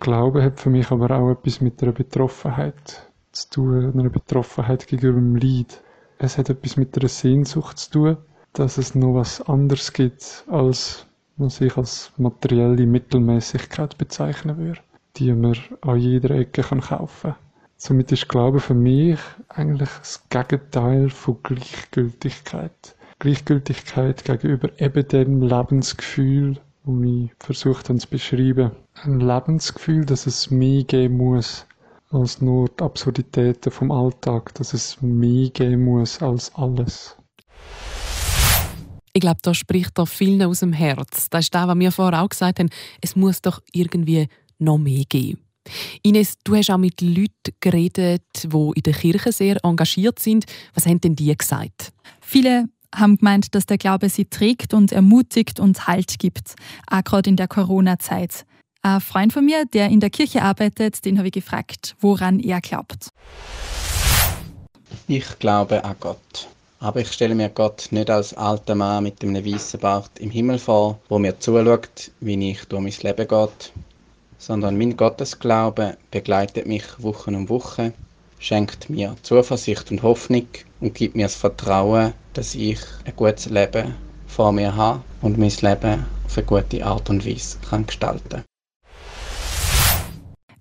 Glaube 0.00 0.42
hat 0.42 0.60
für 0.60 0.70
mich 0.70 0.90
aber 0.90 1.10
auch 1.10 1.30
etwas 1.30 1.60
mit 1.60 1.82
einer 1.82 1.92
Betroffenheit 1.92 3.10
zu 3.32 3.50
tun, 3.50 3.92
einer 3.92 4.10
Betroffenheit 4.10 4.86
gegenüber 4.86 5.20
dem 5.20 5.36
Leid. 5.36 5.82
Es 6.18 6.38
hat 6.38 6.48
etwas 6.48 6.76
mit 6.76 6.96
einer 6.96 7.08
Sehnsucht 7.08 7.78
zu 7.78 7.90
tun, 7.90 8.16
dass 8.54 8.78
es 8.78 8.94
noch 8.94 9.14
was 9.14 9.42
anderes 9.42 9.92
gibt, 9.92 10.44
als 10.48 11.06
was 11.36 11.60
ich 11.60 11.76
als 11.76 12.12
materielle 12.16 12.86
Mittelmäßigkeit 12.86 13.98
bezeichnen 13.98 14.56
würde 14.56 14.80
die 15.16 15.32
man 15.32 15.56
an 15.82 15.98
jeder 15.98 16.30
Ecke 16.30 16.62
kaufen 16.62 17.30
kann. 17.30 17.34
Somit 17.76 18.12
ist 18.12 18.28
Glaube 18.28 18.60
für 18.60 18.74
mich 18.74 19.18
eigentlich 19.48 19.90
das 19.98 20.22
Gegenteil 20.28 21.10
von 21.10 21.38
Gleichgültigkeit. 21.42 22.94
Gleichgültigkeit 23.18 24.24
gegenüber 24.24 24.68
eben 24.80 25.08
dem 25.08 25.42
Lebensgefühl, 25.42 26.58
das 26.84 26.94
ich 27.04 27.30
versucht 27.38 27.88
habe 27.88 27.98
zu 27.98 28.08
beschreiben. 28.08 28.70
Ein 29.02 29.20
Lebensgefühl, 29.20 30.04
dass 30.04 30.26
es 30.26 30.50
mehr 30.50 30.84
geben 30.84 31.16
muss 31.16 31.66
als 32.10 32.40
nur 32.40 32.68
die 32.68 32.84
Absurditäten 32.84 33.72
vom 33.72 33.90
Alltag, 33.90 34.54
dass 34.54 34.74
es 34.74 35.00
mehr 35.00 35.50
geben 35.50 35.84
muss 35.84 36.22
als 36.22 36.54
alles. 36.54 37.16
Ich 39.14 39.20
glaube, 39.20 39.40
da 39.42 39.52
spricht 39.52 39.98
da 39.98 40.06
vielen 40.06 40.42
aus 40.42 40.60
dem 40.60 40.72
Herz. 40.72 41.28
Das 41.28 41.44
ist 41.44 41.54
das, 41.54 41.68
was 41.68 41.78
wir 41.78 41.92
vorher 41.92 42.22
auch 42.22 42.28
gesagt 42.28 42.58
haben. 42.58 42.70
Es 43.02 43.14
muss 43.14 43.42
doch 43.42 43.60
irgendwie 43.72 44.28
noch 44.62 44.78
mehr 44.78 45.04
geben. 45.08 45.38
Ines, 46.02 46.38
du 46.42 46.56
hast 46.56 46.70
auch 46.70 46.78
mit 46.78 47.00
Leuten 47.00 47.54
geredet, 47.60 48.22
die 48.44 48.70
in 48.74 48.82
der 48.82 48.94
Kirche 48.94 49.32
sehr 49.32 49.64
engagiert 49.64 50.18
sind. 50.18 50.44
Was 50.74 50.86
haben 50.86 51.00
denn 51.00 51.14
die 51.14 51.36
gesagt? 51.36 51.92
Viele 52.20 52.68
haben 52.94 53.16
gemeint, 53.16 53.54
dass 53.54 53.66
der 53.66 53.78
Glaube 53.78 54.08
sie 54.08 54.26
trägt 54.26 54.74
und 54.74 54.92
ermutigt 54.92 55.60
und 55.60 55.86
Halt 55.86 56.18
gibt, 56.18 56.54
auch 56.90 57.04
gerade 57.04 57.30
in 57.30 57.36
der 57.36 57.48
Corona-Zeit. 57.48 58.44
Ein 58.82 59.00
Freund 59.00 59.32
von 59.32 59.44
mir, 59.44 59.64
der 59.64 59.88
in 59.88 60.00
der 60.00 60.10
Kirche 60.10 60.42
arbeitet, 60.42 61.04
den 61.04 61.18
habe 61.18 61.28
ich 61.28 61.34
gefragt, 61.34 61.94
woran 62.00 62.40
er 62.40 62.60
glaubt. 62.60 63.08
Ich 65.06 65.38
glaube 65.38 65.84
an 65.84 65.96
Gott. 66.00 66.48
Aber 66.80 67.00
ich 67.00 67.12
stelle 67.12 67.36
mir 67.36 67.48
Gott 67.48 67.88
nicht 67.92 68.10
als 68.10 68.34
alter 68.34 68.74
Mann 68.74 69.04
mit 69.04 69.22
einem 69.22 69.44
weißen 69.44 69.78
Bart 69.78 70.10
im 70.18 70.30
Himmel 70.30 70.58
vor, 70.58 70.98
wo 71.08 71.18
mir 71.20 71.38
zuschaut, 71.38 72.10
wie 72.18 72.50
ich 72.50 72.64
durch 72.64 72.82
mein 72.82 72.92
Leben 73.02 73.28
geht, 73.28 73.72
sondern 74.42 74.76
mein 74.76 74.96
Gottesglaube 74.96 75.96
begleitet 76.10 76.66
mich 76.66 76.82
Wochen 76.98 77.36
um 77.36 77.48
Wochen, 77.48 77.92
schenkt 78.40 78.90
mir 78.90 79.14
Zuversicht 79.22 79.92
und 79.92 80.02
Hoffnung 80.02 80.48
und 80.80 80.94
gibt 80.96 81.14
mir 81.14 81.26
das 81.26 81.36
Vertrauen, 81.36 82.12
dass 82.32 82.56
ich 82.56 82.80
ein 83.04 83.14
gutes 83.14 83.48
Leben 83.50 83.94
vor 84.26 84.50
mir 84.50 84.74
habe 84.74 85.00
und 85.20 85.38
mein 85.38 85.52
Leben 85.60 86.04
auf 86.26 86.36
eine 86.36 86.46
gute 86.46 86.84
Art 86.84 87.08
und 87.08 87.24
Weise 87.24 87.58
kann 87.70 87.86
gestalten 87.86 88.42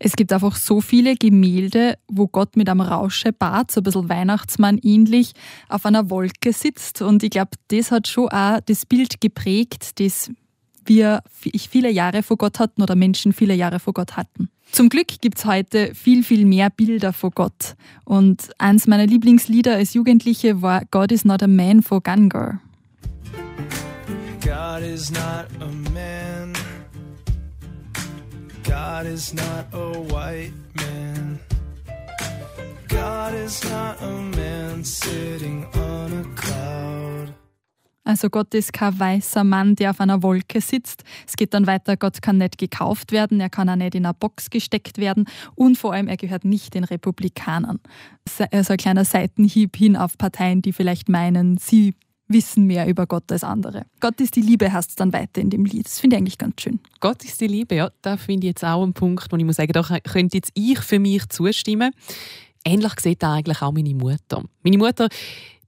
es 0.03 0.13
gibt 0.13 0.33
einfach 0.33 0.55
so 0.55 0.81
viele 0.81 1.15
Gemälde, 1.15 1.93
wo 2.07 2.27
Gott 2.27 2.57
mit 2.57 2.67
einem 2.67 2.81
Rauschebart, 2.81 3.69
so 3.69 3.81
ein 3.81 3.83
bisschen 3.83 4.09
Weihnachtsmann 4.09 4.79
ähnlich, 4.81 5.33
auf 5.69 5.85
einer 5.85 6.09
Wolke 6.09 6.53
sitzt. 6.53 7.03
Und 7.03 7.21
ich 7.21 7.29
glaube, 7.29 7.51
das 7.67 7.91
hat 7.91 8.07
schon 8.07 8.29
auch 8.29 8.59
das 8.65 8.87
Bild 8.87 9.21
geprägt, 9.21 9.99
das 9.99 10.31
wir 10.85 11.21
viele 11.33 11.89
Jahre 11.89 12.23
vor 12.23 12.37
Gott 12.37 12.59
hatten 12.59 12.81
oder 12.81 12.95
Menschen 12.95 13.33
viele 13.33 13.53
Jahre 13.53 13.79
vor 13.79 13.93
Gott 13.93 14.17
hatten. 14.17 14.49
Zum 14.71 14.89
Glück 14.89 15.07
gibt 15.19 15.37
es 15.37 15.45
heute 15.45 15.93
viel, 15.93 16.23
viel 16.23 16.45
mehr 16.45 16.69
Bilder 16.69 17.11
vor 17.11 17.31
Gott. 17.31 17.75
Und 18.05 18.49
eins 18.57 18.87
meiner 18.87 19.05
Lieblingslieder 19.05 19.75
als 19.75 19.93
Jugendliche 19.93 20.61
war 20.61 20.83
God 20.91 21.11
is 21.11 21.25
not 21.25 21.43
a 21.43 21.47
man 21.47 21.81
for 21.81 22.01
Gungar. 22.01 22.61
God 24.43 24.83
is 24.83 25.11
not 25.11 25.47
a 25.59 25.91
man 25.93 26.53
God 28.71 29.05
is 29.05 29.33
not 29.33 29.65
a 29.73 29.99
white 30.13 30.53
man. 30.75 31.39
God 32.87 33.33
is 33.33 33.63
not 33.69 34.01
a 34.01 34.11
man 34.37 34.83
sitting 34.83 35.65
on 35.73 36.13
a 36.13 36.23
cloud. 36.35 37.33
Also 38.03 38.29
Gott 38.29 38.53
ist 38.53 38.73
kein 38.73 38.99
weißer 38.99 39.43
Mann, 39.43 39.75
der 39.75 39.91
auf 39.91 39.99
einer 39.99 40.23
Wolke 40.23 40.59
sitzt. 40.59 41.03
Es 41.27 41.35
geht 41.35 41.53
dann 41.53 41.67
weiter, 41.67 41.97
Gott 41.97 42.21
kann 42.21 42.37
nicht 42.37 42.57
gekauft 42.57 43.11
werden, 43.11 43.39
er 43.39 43.49
kann 43.49 43.69
auch 43.69 43.75
nicht 43.75 43.95
in 43.95 44.05
eine 44.05 44.13
Box 44.13 44.49
gesteckt 44.49 44.97
werden 44.97 45.25
und 45.55 45.77
vor 45.77 45.93
allem, 45.93 46.07
er 46.07 46.17
gehört 46.17 46.43
nicht 46.43 46.73
den 46.73 46.83
Republikanern. 46.83 47.79
Also 48.51 48.73
ein 48.73 48.77
kleiner 48.77 49.05
Seitenhieb 49.05 49.75
hin 49.75 49.95
auf 49.95 50.17
Parteien, 50.17 50.61
die 50.61 50.73
vielleicht 50.73 51.09
meinen, 51.09 51.57
sie 51.57 51.93
wissen 52.27 52.65
mehr 52.65 52.87
über 52.87 53.07
Gott 53.07 53.31
als 53.31 53.43
andere. 53.43 53.85
Gott 53.99 54.19
ist 54.21 54.35
die 54.35 54.41
Liebe, 54.41 54.71
heißt 54.71 54.89
es 54.89 54.95
dann 54.95 55.13
weiter 55.13 55.41
in 55.41 55.49
dem 55.49 55.65
Lied. 55.65 55.85
Das 55.85 55.99
finde 55.99 56.15
ich 56.15 56.19
eigentlich 56.19 56.37
ganz 56.37 56.61
schön. 56.61 56.79
Gott 56.99 57.23
ist 57.23 57.41
die 57.41 57.47
Liebe, 57.47 57.75
ja. 57.75 57.91
Da 58.01 58.17
finde 58.17 58.47
ich 58.47 58.51
jetzt 58.51 58.63
auch 58.63 58.83
einen 58.83 58.93
Punkt, 58.93 59.31
wo 59.31 59.37
ich 59.37 59.43
muss 59.43 59.57
sagen, 59.57 59.73
da 59.73 59.83
könnte 59.99 60.37
jetzt 60.37 60.51
ich 60.53 60.79
für 60.79 60.99
mich 60.99 61.27
zustimmen. 61.29 61.91
Ähnlich 62.63 62.93
sieht 62.99 63.23
eigentlich 63.23 63.61
auch 63.61 63.71
meine 63.71 63.93
Mutter. 63.93 64.43
Meine 64.63 64.77
Mutter, 64.77 65.09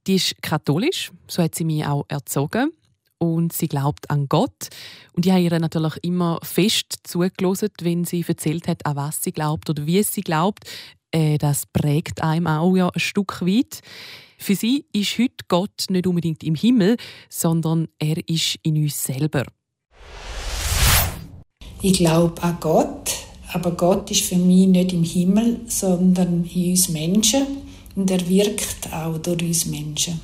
die 0.07 0.15
ist 0.15 0.41
katholisch, 0.41 1.11
so 1.27 1.43
hat 1.43 1.55
sie 1.55 1.63
mich 1.63 1.85
auch 1.85 2.05
erzogen 2.07 2.71
und 3.17 3.53
sie 3.53 3.67
glaubt 3.67 4.09
an 4.09 4.27
Gott. 4.27 4.69
Und 5.13 5.25
ich 5.25 5.31
habe 5.31 5.41
ihr 5.41 5.59
natürlich 5.59 5.97
immer 6.01 6.39
fest 6.43 6.99
zugelassen, 7.03 7.69
wenn 7.81 8.03
sie 8.03 8.25
erzählt 8.27 8.67
hat, 8.67 8.85
an 8.85 8.95
was 8.95 9.21
sie 9.21 9.31
glaubt 9.31 9.69
oder 9.69 9.85
wie 9.85 10.03
sie 10.03 10.21
glaubt. 10.21 10.65
Äh, 11.11 11.37
das 11.37 11.65
prägt 11.67 12.21
einem 12.21 12.47
auch 12.47 12.75
ja 12.75 12.89
ein 12.89 12.99
Stück 12.99 13.41
weit. 13.41 13.81
Für 14.37 14.55
sie 14.55 14.85
ist 14.91 15.17
heute 15.19 15.45
Gott 15.47 15.85
nicht 15.89 16.05
unbedingt 16.05 16.43
im 16.43 16.55
Himmel, 16.55 16.97
sondern 17.29 17.87
er 17.97 18.17
ist 18.27 18.59
in 18.63 18.75
uns 18.75 19.01
selber. 19.01 19.45
Ich 21.81 21.93
glaube 21.93 22.41
an 22.43 22.57
Gott, 22.59 23.11
aber 23.53 23.71
Gott 23.71 24.11
ist 24.11 24.23
für 24.23 24.35
mich 24.35 24.67
nicht 24.67 24.91
im 24.93 25.03
Himmel, 25.03 25.61
sondern 25.67 26.43
in 26.45 26.71
uns 26.71 26.89
Menschen 26.89 27.72
und 27.95 28.09
er 28.09 28.27
wirkt 28.27 28.91
auch 28.91 29.17
durch 29.19 29.43
uns 29.43 29.65
Menschen. 29.65 30.19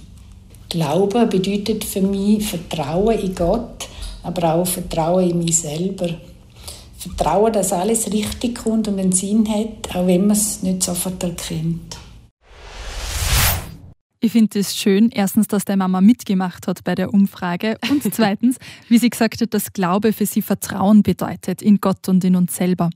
Glauben 0.70 1.30
bedeutet 1.30 1.84
für 1.84 2.02
mich 2.02 2.46
Vertrauen 2.46 3.20
in 3.20 3.36
Gott, 3.36 3.88
aber 4.24 4.56
auch 4.56 4.68
Vertrauen 4.68 5.30
in 5.30 5.40
mich 5.40 5.60
selber. 5.60 6.10
Vertrauen, 6.98 7.54
dass 7.54 7.72
alles 7.72 8.12
richtig 8.12 8.56
kommt 8.56 8.88
und 8.88 9.00
einen 9.00 9.12
Sinn 9.12 9.48
hat, 9.48 9.96
auch 9.96 10.06
wenn 10.06 10.28
man 10.28 10.36
es 10.36 10.62
nicht 10.64 10.84
sofort 10.84 11.24
erkennt. 11.24 11.99
Ich 14.22 14.34
finde 14.34 14.60
es 14.60 14.76
schön, 14.76 15.12
erstens, 15.12 15.48
dass 15.48 15.64
der 15.64 15.78
Mama 15.78 16.02
mitgemacht 16.02 16.68
hat 16.68 16.84
bei 16.84 16.94
der 16.94 17.14
Umfrage 17.14 17.78
und 17.90 18.04
zweitens, 18.14 18.58
wie 18.90 18.98
sie 18.98 19.10
gesagt 19.10 19.40
hat, 19.40 19.54
dass 19.54 19.72
Glaube 19.72 20.12
für 20.12 20.26
sie 20.26 20.42
Vertrauen 20.42 21.04
bedeutet 21.04 21.62
in 21.62 21.80
Gott 21.80 22.10
und 22.10 22.26
in 22.26 22.36
uns 22.36 22.54
selber. 22.54 22.90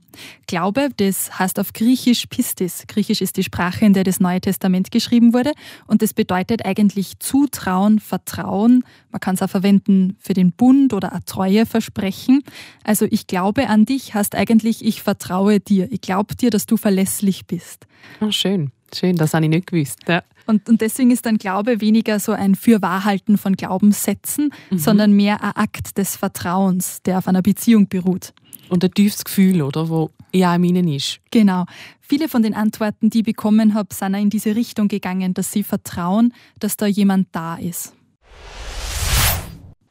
Glaube, 0.46 0.90
das 0.94 1.38
heißt 1.38 1.58
auf 1.58 1.72
Griechisch 1.72 2.26
Pistis. 2.26 2.84
Griechisch 2.88 3.22
ist 3.22 3.38
die 3.38 3.42
Sprache, 3.42 3.86
in 3.86 3.94
der 3.94 4.04
das 4.04 4.20
Neue 4.20 4.42
Testament 4.42 4.90
geschrieben 4.90 5.32
wurde 5.32 5.52
und 5.86 6.02
das 6.02 6.12
bedeutet 6.12 6.66
eigentlich 6.66 7.18
Zutrauen, 7.20 8.00
Vertrauen. 8.00 8.84
Man 9.10 9.20
kann 9.20 9.36
es 9.36 9.40
auch 9.40 9.48
verwenden 9.48 10.18
für 10.20 10.34
den 10.34 10.52
Bund 10.52 10.92
oder 10.92 11.14
ein 11.14 11.24
Treueversprechen. 11.24 12.42
Also 12.82 13.06
ich 13.10 13.26
glaube 13.26 13.70
an 13.70 13.86
dich 13.86 14.12
heißt 14.12 14.34
eigentlich, 14.34 14.84
ich 14.84 15.00
vertraue 15.02 15.58
dir. 15.58 15.90
Ich 15.90 16.02
glaube 16.02 16.34
dir, 16.36 16.50
dass 16.50 16.66
du 16.66 16.76
verlässlich 16.76 17.46
bist. 17.46 17.86
Oh, 18.20 18.30
schön. 18.30 18.72
Schön, 18.94 19.16
das 19.16 19.34
habe 19.34 19.44
ich 19.44 19.50
nicht 19.50 19.66
gewusst. 19.66 20.00
Ja. 20.08 20.22
Und, 20.46 20.68
und 20.68 20.80
deswegen 20.80 21.10
ist 21.10 21.26
dann 21.26 21.38
Glaube 21.38 21.80
weniger 21.80 22.18
so 22.20 22.32
ein 22.32 22.54
Fürwahrhalten 22.54 23.38
von 23.38 23.54
Glaubenssätzen, 23.54 24.50
mhm. 24.70 24.78
sondern 24.78 25.12
mehr 25.12 25.42
ein 25.42 25.52
Akt 25.52 25.96
des 25.98 26.16
Vertrauens, 26.16 27.02
der 27.02 27.18
auf 27.18 27.28
einer 27.28 27.42
Beziehung 27.42 27.88
beruht. 27.88 28.34
Und 28.68 28.84
ein 28.84 28.92
tiefes 28.92 29.24
Gefühl, 29.24 29.62
oder, 29.62 29.88
wo 29.88 30.10
ja 30.32 30.54
in 30.54 30.64
ihnen 30.64 30.88
ist. 30.88 31.20
Genau. 31.30 31.64
Viele 32.00 32.28
von 32.28 32.42
den 32.42 32.54
Antworten, 32.54 33.10
die 33.10 33.20
ich 33.20 33.24
bekommen 33.24 33.74
habe, 33.74 33.94
sind 33.94 34.14
in 34.14 34.30
diese 34.30 34.54
Richtung 34.54 34.88
gegangen, 34.88 35.34
dass 35.34 35.52
sie 35.52 35.62
vertrauen, 35.62 36.34
dass 36.60 36.76
da 36.76 36.86
jemand 36.86 37.28
da 37.32 37.56
ist. 37.56 37.94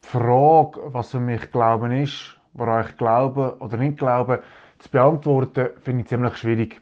Die 0.03 0.07
Frage, 0.07 0.79
was 0.87 1.11
für 1.11 1.19
mich 1.19 1.51
Glauben 1.51 1.91
ist, 1.91 2.37
woran 2.53 2.85
ich 2.87 2.97
glaube 2.97 3.57
oder 3.59 3.77
nicht 3.77 3.97
glaube, 3.97 4.43
zu 4.79 4.89
beantworten, 4.89 5.69
finde 5.81 6.01
ich 6.01 6.07
ziemlich 6.07 6.35
schwierig. 6.37 6.81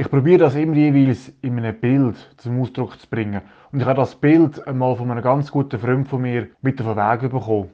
Ich 0.00 0.10
probiere 0.10 0.38
das 0.38 0.54
immer 0.54 0.76
jeweils 0.76 1.30
in 1.42 1.58
einem 1.58 1.78
Bild 1.78 2.16
zum 2.38 2.62
Ausdruck 2.62 2.98
zu 2.98 3.06
bringen. 3.06 3.42
Und 3.70 3.80
ich 3.80 3.84
habe 3.84 4.00
das 4.00 4.14
Bild 4.14 4.66
einmal 4.66 4.96
von 4.96 5.10
einem 5.10 5.22
ganz 5.22 5.50
guten 5.50 5.78
Freund 5.78 6.08
von 6.08 6.22
mir 6.22 6.48
mit 6.62 6.80
auf 6.80 6.86
den 6.86 6.96
Weg 6.96 7.30
bekommen. 7.30 7.68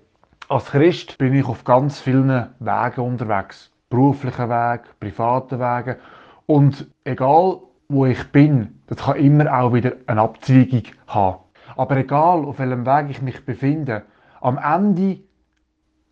Als 0.49 0.65
Christ 0.65 1.19
bin 1.19 1.35
ich 1.35 1.47
auf 1.47 1.63
ganz 1.63 2.01
vielen 2.01 2.49
Wegen 2.59 3.01
unterwegs. 3.01 3.71
Beruflichen 3.89 4.49
Weg, 4.49 4.81
privaten 4.99 5.61
Wegen. 5.61 5.99
Und 6.47 6.89
egal 7.05 7.61
wo 7.89 8.07
ich 8.07 8.25
bin, 8.33 8.81
das 8.89 8.99
kann 8.99 9.19
immer 9.19 9.61
auch 9.61 9.73
wieder 9.73 9.93
eine 10.09 10.23
Abzweigung 10.23 10.83
haben. 11.07 11.39
Aber 11.77 11.97
egal 11.97 12.45
auf 12.45 12.59
welchem 12.59 12.87
Weg 12.87 13.07
ich 13.09 13.23
mich 13.23 13.47
befinde, 13.47 14.03
am 14.41 14.59
Ende 14.59 15.21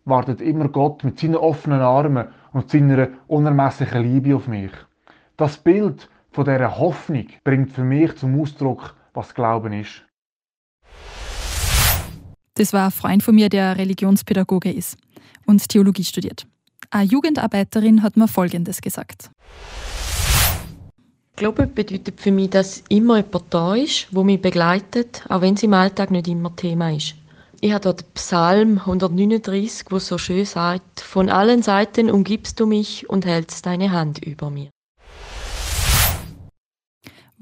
wartet 0.05 0.39
immer 0.39 0.69
Gott 0.69 1.03
mit 1.03 1.19
seinen 1.19 1.35
offenen 1.35 1.81
Armen 1.81 2.29
und 2.53 2.69
seiner 2.69 3.09
unermesslichen 3.27 4.01
Liebe 4.01 4.33
auf 4.33 4.47
mich. 4.47 4.71
Das 5.37 5.57
Bild 5.57 6.09
von 6.31 6.45
dieser 6.45 6.77
Hoffnung 6.77 7.27
bringt 7.43 7.71
für 7.71 7.83
mich 7.83 8.15
zum 8.15 8.39
Ausdruck, 8.39 8.95
was 9.13 9.33
Glauben 9.33 9.73
ist. 9.73 10.05
Das 12.53 12.71
war 12.71 12.85
ein 12.85 12.91
Freund 12.91 13.21
von 13.21 13.35
mir, 13.35 13.49
der 13.49 13.77
Religionspädagoge 13.77 14.71
ist 14.71 14.97
und 15.45 15.67
Theologie 15.67 16.05
studiert. 16.05 16.47
Eine 16.89 17.09
Jugendarbeiterin 17.09 18.01
hat 18.01 18.15
mir 18.15 18.29
Folgendes 18.29 18.79
gesagt. 18.79 19.29
Glaube 21.35 21.67
bedeutet 21.67 22.21
für 22.21 22.31
mich, 22.31 22.51
dass 22.51 22.81
immer 22.87 23.17
jemand 23.17 23.53
da 23.53 23.75
ist, 23.75 24.07
wo 24.15 24.23
mich 24.23 24.41
begleitet, 24.41 25.25
auch 25.27 25.41
wenn 25.41 25.55
es 25.55 25.63
im 25.63 25.73
Alltag 25.73 26.11
nicht 26.11 26.29
immer 26.29 26.55
Thema 26.55 26.91
ist. 26.91 27.15
Ich 27.59 27.73
habe 27.73 27.83
dort 27.83 28.13
Psalm 28.13 28.77
139, 28.77 29.87
wo 29.89 29.99
so 29.99 30.17
schön 30.17 30.45
sagt: 30.45 31.01
Von 31.01 31.29
allen 31.29 31.61
Seiten 31.61 32.09
umgibst 32.09 32.57
du 32.61 32.65
mich 32.65 33.09
und 33.09 33.25
hältst 33.25 33.65
deine 33.65 33.91
Hand 33.91 34.25
über 34.25 34.49
mir. 34.49 34.69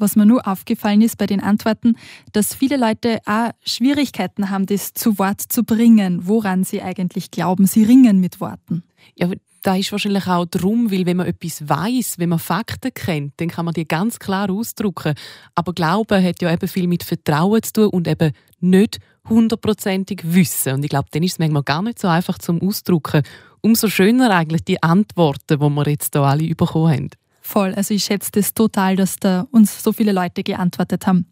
Was 0.04 0.18
mir 0.18 0.26
nur 0.26 0.46
aufgefallen 0.46 1.02
ist 1.02 1.18
bei 1.18 1.28
den 1.28 1.40
Antworten, 1.40 1.96
dass 2.34 2.54
viele 2.54 2.76
Leute 2.76 3.20
auch 3.26 3.52
Schwierigkeiten 3.64 4.50
haben, 4.50 4.66
das 4.66 4.94
zu 4.94 5.18
Wort 5.18 5.40
zu 5.40 5.64
bringen, 5.64 6.28
woran 6.28 6.66
sie 6.66 6.82
eigentlich 6.82 7.32
glauben. 7.32 7.68
Sie 7.68 7.86
ringen 7.86 8.20
mit 8.20 8.42
Worten. 8.42 8.84
Ja, 9.16 9.30
da 9.62 9.78
ist 9.78 9.94
wahrscheinlich 9.94 10.28
auch 10.28 10.44
drum, 10.44 10.92
weil 10.92 11.06
wenn 11.06 11.16
man 11.16 11.28
etwas 11.28 11.70
weiß, 11.70 12.16
wenn 12.20 12.28
man 12.28 12.40
Fakten 12.40 12.94
kennt, 12.94 13.36
dann 13.38 13.48
kann 13.48 13.64
man 13.64 13.74
die 13.74 13.88
ganz 13.88 14.20
klar 14.20 14.50
ausdrücken. 14.50 15.14
Aber 15.56 15.72
Glauben 15.72 16.22
hat 16.22 16.42
ja 16.42 16.52
eben 16.52 16.68
viel 16.68 16.88
mit 16.88 17.04
Vertrauen 17.04 17.64
zu 17.64 17.72
tun 17.72 17.88
und 17.88 18.10
eben 18.10 18.34
nicht 18.60 19.00
hundertprozentig 19.30 20.20
Wissen. 20.26 20.74
Und 20.74 20.84
ich 20.84 20.90
glaube, 20.90 21.08
dann 21.12 21.24
ist 21.24 21.32
es 21.32 21.40
manchmal 21.40 21.64
gar 21.64 21.82
nicht 21.82 22.00
so 22.00 22.10
einfach 22.10 22.40
zum 22.40 22.62
Ausdrucken. 22.62 23.24
Umso 23.62 23.88
schöner 23.88 24.32
eigentlich 24.32 24.66
die 24.66 24.84
Antworten, 24.84 25.60
die 25.62 25.70
wir 25.70 25.88
jetzt 25.88 26.14
hier 26.14 26.24
alle 26.24 26.54
bekommen 26.56 26.92
haben. 26.92 27.10
Voll, 27.46 27.74
also 27.76 27.94
ich 27.94 28.06
schätze 28.06 28.32
das 28.32 28.54
total, 28.54 28.96
dass 28.96 29.18
da 29.18 29.48
uns 29.52 29.84
so 29.84 29.92
viele 29.92 30.14
Leute 30.14 30.44
geantwortet 30.44 31.06
haben. 31.06 31.28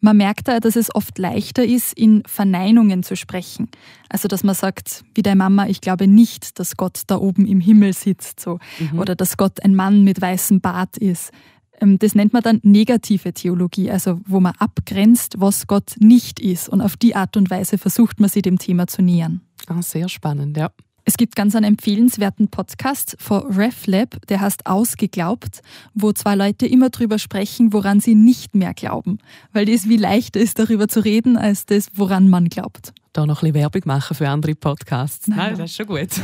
Man 0.00 0.16
merkt 0.16 0.48
da, 0.48 0.60
dass 0.60 0.76
es 0.76 0.94
oft 0.94 1.18
leichter 1.18 1.64
ist, 1.64 1.92
in 1.92 2.22
Verneinungen 2.26 3.02
zu 3.02 3.16
sprechen. 3.16 3.68
Also, 4.08 4.28
dass 4.28 4.44
man 4.44 4.54
sagt, 4.54 5.04
wie 5.14 5.22
deine 5.22 5.36
Mama, 5.36 5.66
ich 5.66 5.80
glaube 5.80 6.06
nicht, 6.06 6.58
dass 6.58 6.76
Gott 6.76 7.02
da 7.06 7.16
oben 7.16 7.46
im 7.46 7.60
Himmel 7.60 7.92
sitzt, 7.92 8.40
so. 8.40 8.58
Mhm. 8.78 8.98
Oder 8.98 9.14
dass 9.14 9.36
Gott 9.36 9.62
ein 9.62 9.74
Mann 9.74 10.04
mit 10.04 10.20
weißem 10.20 10.60
Bart 10.60 10.96
ist. 10.96 11.32
Ähm, 11.80 11.98
das 11.98 12.14
nennt 12.14 12.32
man 12.32 12.42
dann 12.42 12.60
negative 12.62 13.32
Theologie, 13.32 13.90
also 13.90 14.20
wo 14.26 14.40
man 14.40 14.54
abgrenzt, 14.58 15.34
was 15.38 15.66
Gott 15.66 15.94
nicht 15.98 16.40
ist. 16.40 16.68
Und 16.68 16.80
auf 16.80 16.96
die 16.96 17.14
Art 17.14 17.36
und 17.36 17.50
Weise 17.50 17.76
versucht 17.76 18.20
man 18.20 18.30
sich 18.30 18.42
dem 18.42 18.58
Thema 18.58 18.86
zu 18.86 19.02
nähern. 19.02 19.42
Ah, 19.66 19.82
sehr 19.82 20.08
spannend, 20.08 20.56
ja. 20.56 20.70
Es 21.08 21.16
gibt 21.16 21.36
ganz 21.36 21.54
einen 21.54 21.66
empfehlenswerten 21.66 22.48
Podcast 22.48 23.16
von 23.20 23.42
RefLab, 23.56 24.26
der 24.26 24.40
heißt 24.40 24.66
Ausgeglaubt, 24.66 25.62
wo 25.94 26.12
zwei 26.12 26.34
Leute 26.34 26.66
immer 26.66 26.90
drüber 26.90 27.20
sprechen, 27.20 27.72
woran 27.72 28.00
sie 28.00 28.16
nicht 28.16 28.56
mehr 28.56 28.74
glauben. 28.74 29.18
Weil 29.52 29.66
das 29.66 29.88
wie 29.88 29.98
leichter 29.98 30.40
ist, 30.40 30.58
darüber 30.58 30.88
zu 30.88 31.04
reden, 31.04 31.36
als 31.36 31.64
das, 31.64 31.90
woran 31.94 32.28
man 32.28 32.48
glaubt. 32.48 32.92
Da 33.12 33.24
noch 33.24 33.42
ein 33.42 33.52
bisschen 33.52 33.54
Werbung 33.54 33.82
machen 33.84 34.16
für 34.16 34.28
andere 34.28 34.56
Podcasts. 34.56 35.28
Nein, 35.28 35.38
Nein 35.38 35.58
das 35.58 35.70
ist 35.70 35.76
schon 35.76 35.86
gut. 35.86 36.08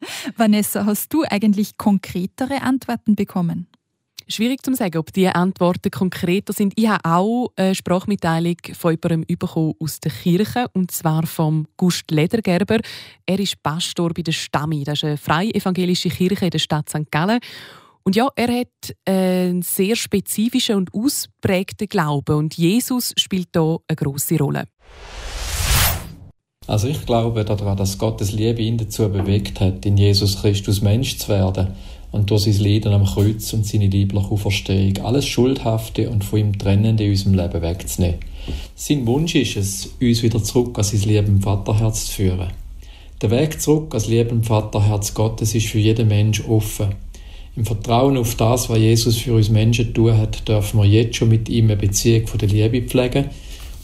Vanessa, 0.38 0.86
hast 0.86 1.12
du 1.12 1.24
eigentlich 1.28 1.76
konkretere 1.76 2.62
Antworten 2.62 3.16
bekommen? 3.16 3.66
Schwierig 4.30 4.62
zu 4.62 4.74
sagen, 4.74 4.98
ob 4.98 5.10
diese 5.10 5.34
Antworten 5.34 5.90
konkreter 5.90 6.52
sind. 6.52 6.74
Ich 6.76 6.86
habe 6.86 7.00
auch 7.02 7.48
eine 7.56 7.74
Sprachmitteilung 7.74 8.56
von 8.74 8.90
jemandem 8.90 9.38
bekommen 9.38 9.72
aus 9.80 10.00
der 10.00 10.12
Kirche, 10.12 10.66
und 10.74 10.90
zwar 10.90 11.26
vom 11.26 11.66
Gust 11.78 12.10
Ledergerber. 12.10 12.78
Er 13.24 13.38
ist 13.38 13.62
Pastor 13.62 14.12
bei 14.12 14.20
der 14.20 14.32
Stammi. 14.32 14.84
Das 14.84 14.98
ist 14.98 15.04
eine 15.04 15.16
freie 15.16 15.54
evangelische 15.54 16.10
Kirche 16.10 16.44
in 16.44 16.50
der 16.50 16.58
Stadt 16.58 16.90
St. 16.90 17.10
Gallen. 17.10 17.40
Und 18.02 18.16
ja, 18.16 18.28
er 18.36 18.60
hat 18.60 18.94
einen 19.06 19.62
sehr 19.62 19.96
spezifischen 19.96 20.76
und 20.76 20.92
ausprägten 20.92 21.88
Glauben. 21.88 22.36
Und 22.36 22.58
Jesus 22.58 23.14
spielt 23.16 23.48
hier 23.54 23.78
eine 23.88 23.96
grosse 23.96 24.36
Rolle. 24.36 24.64
Also 26.66 26.86
ich 26.86 27.06
glaube 27.06 27.46
daran, 27.46 27.78
dass 27.78 27.96
Gottes 27.96 28.32
Liebe 28.32 28.60
ihn 28.60 28.76
dazu 28.76 29.08
bewegt 29.08 29.58
hat, 29.60 29.86
in 29.86 29.96
Jesus 29.96 30.42
Christus 30.42 30.82
Mensch 30.82 31.16
zu 31.16 31.28
werden 31.28 31.68
und 32.10 32.30
durch 32.30 32.44
sein 32.44 32.58
Leiden 32.58 32.92
am 32.92 33.04
Kreuz 33.04 33.52
und 33.52 33.66
seine 33.66 33.88
liebliche 33.88 34.30
Auferstehung 34.30 34.98
alles 35.04 35.26
Schuldhafte 35.26 36.08
und 36.08 36.24
von 36.24 36.38
ihm 36.38 36.58
Trennende 36.58 37.04
in 37.04 37.10
unserem 37.10 37.34
Leben 37.34 37.62
wegzunehmen. 37.62 38.18
Sein 38.74 39.06
Wunsch 39.06 39.34
ist 39.34 39.56
es, 39.56 39.90
uns 40.00 40.22
wieder 40.22 40.42
zurück 40.42 40.78
an 40.78 40.84
sein 40.84 41.02
liebem 41.02 41.42
Vaterherz 41.42 42.06
zu 42.06 42.12
führen. 42.12 42.48
Der 43.20 43.30
Weg 43.30 43.60
zurück 43.60 43.94
ans 43.94 44.06
liebem 44.06 44.42
Vaterherz 44.42 45.12
Gottes 45.12 45.54
ist 45.54 45.66
für 45.66 45.78
jeden 45.78 46.08
Mensch 46.08 46.42
offen. 46.48 46.94
Im 47.56 47.66
Vertrauen 47.66 48.16
auf 48.16 48.36
das, 48.36 48.70
was 48.70 48.78
Jesus 48.78 49.16
für 49.16 49.34
uns 49.34 49.50
Menschen 49.50 49.92
tun 49.92 50.16
hat, 50.16 50.48
dürfen 50.48 50.80
wir 50.80 50.86
jetzt 50.86 51.16
schon 51.16 51.28
mit 51.28 51.48
ihm 51.48 51.64
eine 51.64 51.76
Beziehung 51.76 52.28
von 52.28 52.38
der 52.38 52.48
Liebe 52.48 52.82
pflegen 52.82 53.26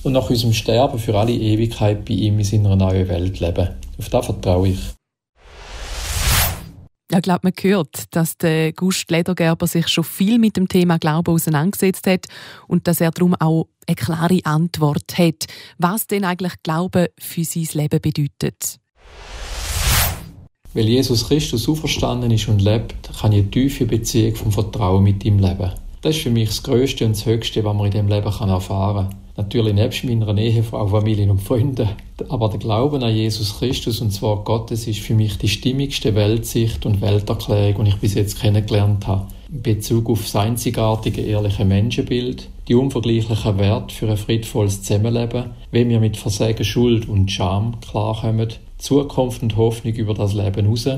und 0.04 0.12
nach 0.12 0.30
unserem 0.30 0.52
Sterben 0.52 0.98
für 0.98 1.18
alle 1.18 1.32
Ewigkeit 1.32 2.04
bei 2.04 2.14
ihm 2.14 2.38
in 2.38 2.44
seiner 2.44 2.76
neuen 2.76 3.08
Welt 3.08 3.40
leben. 3.40 3.70
Auf 3.98 4.08
das 4.08 4.26
vertraue 4.26 4.68
ich. 4.68 5.03
Ja, 7.14 7.18
ich 7.18 7.22
glaube, 7.22 7.42
man 7.44 7.52
hört, 7.60 8.06
dass 8.10 8.38
der 8.38 8.72
Gust 8.72 9.08
Ledergerber 9.08 9.68
sich 9.68 9.86
schon 9.86 10.02
viel 10.02 10.40
mit 10.40 10.56
dem 10.56 10.66
Thema 10.66 10.98
Glauben 10.98 11.32
auseinandergesetzt 11.32 12.08
hat 12.08 12.26
und 12.66 12.88
dass 12.88 13.00
er 13.00 13.12
darum 13.12 13.36
auch 13.36 13.68
eine 13.86 13.94
klare 13.94 14.40
Antwort 14.42 15.16
hat, 15.16 15.44
was 15.78 16.08
denn 16.08 16.24
eigentlich 16.24 16.54
Glauben 16.64 17.06
für 17.16 17.44
sein 17.44 17.68
Leben 17.74 18.00
bedeutet. 18.00 18.80
Weil 20.72 20.88
Jesus 20.88 21.28
Christus 21.28 21.68
auferstanden 21.68 22.32
ist 22.32 22.48
und 22.48 22.60
lebt, 22.60 22.96
kann 23.20 23.30
ich 23.30 23.42
eine 23.42 23.50
tiefe 23.52 23.86
Beziehung 23.86 24.34
vom 24.34 24.50
Vertrauen 24.50 25.04
mit 25.04 25.24
ihm 25.24 25.38
leben. 25.38 25.70
Das 26.02 26.16
ist 26.16 26.22
für 26.22 26.30
mich 26.30 26.48
das 26.48 26.64
Größte 26.64 27.06
und 27.06 27.14
das 27.14 27.26
Höchste, 27.26 27.62
was 27.62 27.76
man 27.76 27.86
in 27.86 27.92
diesem 27.92 28.08
Leben 28.08 28.26
erfahren 28.26 29.08
kann. 29.08 29.23
Natürlich 29.36 29.74
nebst 29.74 30.04
meiner 30.04 30.38
Ehefrau, 30.38 30.86
Familie 30.86 31.28
und 31.28 31.42
Freunden. 31.42 31.88
Aber 32.28 32.48
der 32.48 32.60
Glauben 32.60 33.02
an 33.02 33.14
Jesus 33.14 33.58
Christus 33.58 34.00
und 34.00 34.12
zwar 34.12 34.44
Gottes 34.44 34.86
ist 34.86 35.00
für 35.00 35.14
mich 35.14 35.38
die 35.38 35.48
stimmigste 35.48 36.14
Weltsicht 36.14 36.86
und 36.86 37.00
Welterklärung, 37.00 37.84
die 37.84 37.90
ich 37.90 37.96
bis 37.96 38.14
jetzt 38.14 38.40
kennengelernt 38.40 39.08
habe. 39.08 39.26
In 39.50 39.62
Bezug 39.62 40.08
auf 40.08 40.22
das 40.22 40.36
einzigartige, 40.36 41.22
ehrliche 41.22 41.64
Menschenbild, 41.64 42.48
die 42.68 42.76
unvergleichlichen 42.76 43.58
Werte 43.58 43.92
für 43.92 44.08
ein 44.08 44.16
friedvolles 44.16 44.82
Zusammenleben, 44.82 45.50
wie 45.72 45.88
wir 45.88 45.98
mit 45.98 46.16
Versagen, 46.16 46.64
Schuld 46.64 47.08
und 47.08 47.30
Scham 47.30 47.80
klarkommen, 47.80 48.50
Zukunft 48.78 49.42
und 49.42 49.56
Hoffnung 49.56 49.94
über 49.94 50.14
das 50.14 50.34
Leben 50.34 50.66
raus 50.66 50.88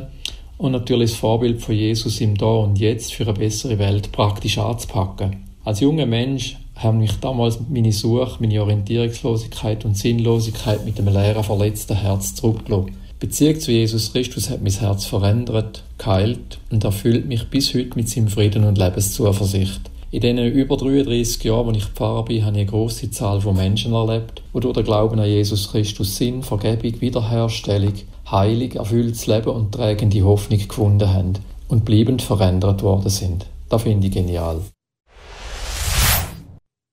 und 0.58 0.72
natürlich 0.72 1.10
das 1.12 1.18
Vorbild 1.18 1.60
von 1.62 1.74
Jesus 1.74 2.20
im 2.20 2.36
Da 2.36 2.46
und 2.46 2.78
Jetzt 2.78 3.14
für 3.14 3.24
eine 3.24 3.32
bessere 3.32 3.78
Welt 3.78 4.12
praktisch 4.12 4.58
anzupacken. 4.58 5.44
Als 5.64 5.80
junger 5.80 6.06
Mensch 6.06 6.56
haben 6.76 6.98
mich 6.98 7.18
damals 7.20 7.58
meine 7.68 7.92
Suche, 7.92 8.36
meine 8.40 8.62
Orientierungslosigkeit 8.62 9.84
und 9.84 9.96
Sinnlosigkeit 9.96 10.84
mit 10.84 10.98
dem 10.98 11.08
leeren, 11.08 11.42
verletzten 11.42 11.96
Herz 11.96 12.34
zurückgelassen. 12.34 12.96
Beziehung 13.18 13.58
zu 13.58 13.72
Jesus 13.72 14.12
Christus 14.12 14.50
hat 14.50 14.62
mein 14.62 14.72
Herz 14.72 15.06
verändert, 15.06 15.82
geheilt 15.96 16.58
und 16.70 16.84
erfüllt 16.84 17.26
mich 17.26 17.48
bis 17.48 17.72
heute 17.74 17.96
mit 17.96 18.10
seinem 18.10 18.28
Frieden 18.28 18.64
und 18.64 18.76
Lebenszuversicht. 18.76 19.80
In 20.10 20.20
diesen 20.20 20.38
über 20.38 20.76
33 20.76 21.42
Jahren, 21.44 21.66
wo 21.66 21.70
ich 21.72 21.84
Pfarrer 21.86 22.24
bin, 22.24 22.44
habe 22.44 22.56
ich 22.56 22.60
eine 22.60 22.70
grosse 22.70 23.10
Zahl 23.10 23.40
von 23.40 23.56
Menschen 23.56 23.94
erlebt, 23.94 24.42
die 24.54 24.60
durch 24.60 24.74
den 24.74 24.84
Glauben 24.84 25.18
an 25.18 25.28
Jesus 25.28 25.70
Christus 25.70 26.16
Sinn, 26.16 26.42
Vergebung, 26.42 27.00
Wiederherstellung, 27.00 27.94
Heilung, 28.30 28.72
erfülltes 28.72 29.26
Leben 29.26 29.50
und 29.50 29.72
trägende 29.72 30.22
Hoffnung 30.22 30.60
gefunden 30.60 31.12
haben 31.12 31.32
und 31.68 31.84
bleibend 31.84 32.22
verändert 32.22 32.82
worden 32.82 33.08
sind. 33.08 33.46
Das 33.68 33.82
finde 33.82 34.06
ich 34.06 34.12
genial. 34.12 34.60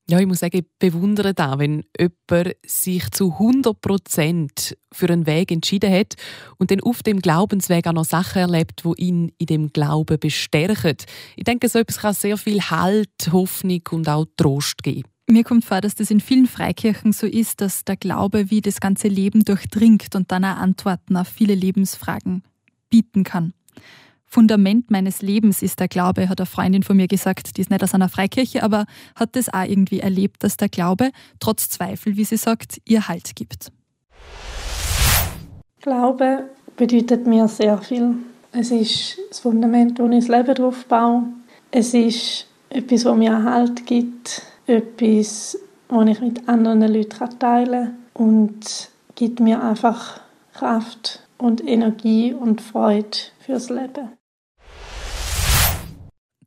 Ja, 0.09 0.19
ich 0.19 0.27
muss 0.27 0.39
sagen, 0.39 0.57
ich 0.57 0.65
bewundere 0.79 1.33
da, 1.33 1.59
wenn 1.59 1.85
jemand 1.97 2.55
sich 2.65 3.09
zu 3.11 3.31
100 3.33 3.79
Prozent 3.79 4.77
für 4.91 5.07
einen 5.07 5.25
Weg 5.25 5.49
entschieden 5.49 5.93
hat 5.93 6.15
und 6.57 6.71
dann 6.71 6.81
auf 6.81 7.03
dem 7.03 7.21
Glaubensweg 7.21 7.87
auch 7.87 7.93
noch 7.93 8.03
Sachen 8.03 8.41
erlebt, 8.41 8.83
wo 8.83 8.93
ihn 8.95 9.31
in 9.37 9.45
dem 9.45 9.71
Glauben 9.71 10.19
bestärken. 10.19 10.97
Ich 11.37 11.45
denke, 11.45 11.69
so 11.69 11.79
etwas 11.79 11.99
kann 11.99 12.13
sehr 12.13 12.37
viel 12.37 12.61
Halt, 12.61 13.31
Hoffnung 13.31 13.81
und 13.91 14.09
auch 14.09 14.25
Trost 14.35 14.83
geben. 14.83 15.07
Mir 15.29 15.45
kommt 15.45 15.63
vor, 15.63 15.79
dass 15.79 15.95
das 15.95 16.11
in 16.11 16.19
vielen 16.19 16.47
Freikirchen 16.47 17.13
so 17.13 17.25
ist, 17.25 17.61
dass 17.61 17.85
der 17.85 17.95
Glaube 17.95 18.51
wie 18.51 18.59
das 18.59 18.81
ganze 18.81 19.07
Leben 19.07 19.45
durchdringt 19.45 20.15
und 20.15 20.33
dann 20.33 20.43
auch 20.43 20.57
Antworten 20.57 21.15
auf 21.15 21.29
viele 21.29 21.55
Lebensfragen 21.55 22.43
bieten 22.89 23.23
kann. 23.23 23.53
Fundament 24.33 24.89
meines 24.89 25.21
Lebens 25.21 25.61
ist 25.61 25.79
der 25.79 25.87
Glaube, 25.87 26.27
hat 26.27 26.39
eine 26.39 26.47
Freundin 26.47 26.81
von 26.81 26.97
mir 26.97 27.07
gesagt, 27.07 27.55
die 27.55 27.61
ist 27.61 27.69
nicht 27.69 27.83
aus 27.83 27.93
einer 27.93 28.09
Freikirche, 28.09 28.63
aber 28.63 28.87
hat 29.13 29.35
das 29.35 29.53
auch 29.53 29.61
irgendwie 29.61 29.99
erlebt, 29.99 30.43
dass 30.43 30.57
der 30.57 30.69
Glaube 30.69 31.11
trotz 31.39 31.69
Zweifel, 31.69 32.17
wie 32.17 32.23
sie 32.23 32.37
sagt, 32.37 32.81
ihr 32.83 33.07
Halt 33.07 33.35
gibt. 33.35 33.71
Glaube 35.81 36.45
bedeutet 36.75 37.27
mir 37.27 37.47
sehr 37.47 37.77
viel. 37.77 38.15
Es 38.51 38.71
ist 38.71 39.19
das 39.29 39.41
Fundament, 39.41 39.99
wo 39.99 40.07
ich 40.07 40.25
das 40.25 40.35
Leben 40.35 40.55
drauf 40.55 40.83
baue. 40.85 41.25
Es 41.69 41.93
ist 41.93 42.47
etwas, 42.69 43.05
was 43.05 43.15
mir 43.15 43.43
Halt 43.43 43.85
gibt, 43.85 44.41
etwas, 44.65 45.59
was 45.89 46.09
ich 46.09 46.21
mit 46.21 46.49
anderen 46.49 46.91
Leuten 46.91 47.37
teilen 47.37 47.93
kann 48.15 48.25
und 48.27 48.89
gibt 49.13 49.39
mir 49.39 49.63
einfach 49.63 50.21
Kraft 50.53 51.19
und 51.37 51.63
Energie 51.67 52.33
und 52.33 52.61
Freude 52.61 53.15
fürs 53.45 53.69
Leben. 53.69 54.09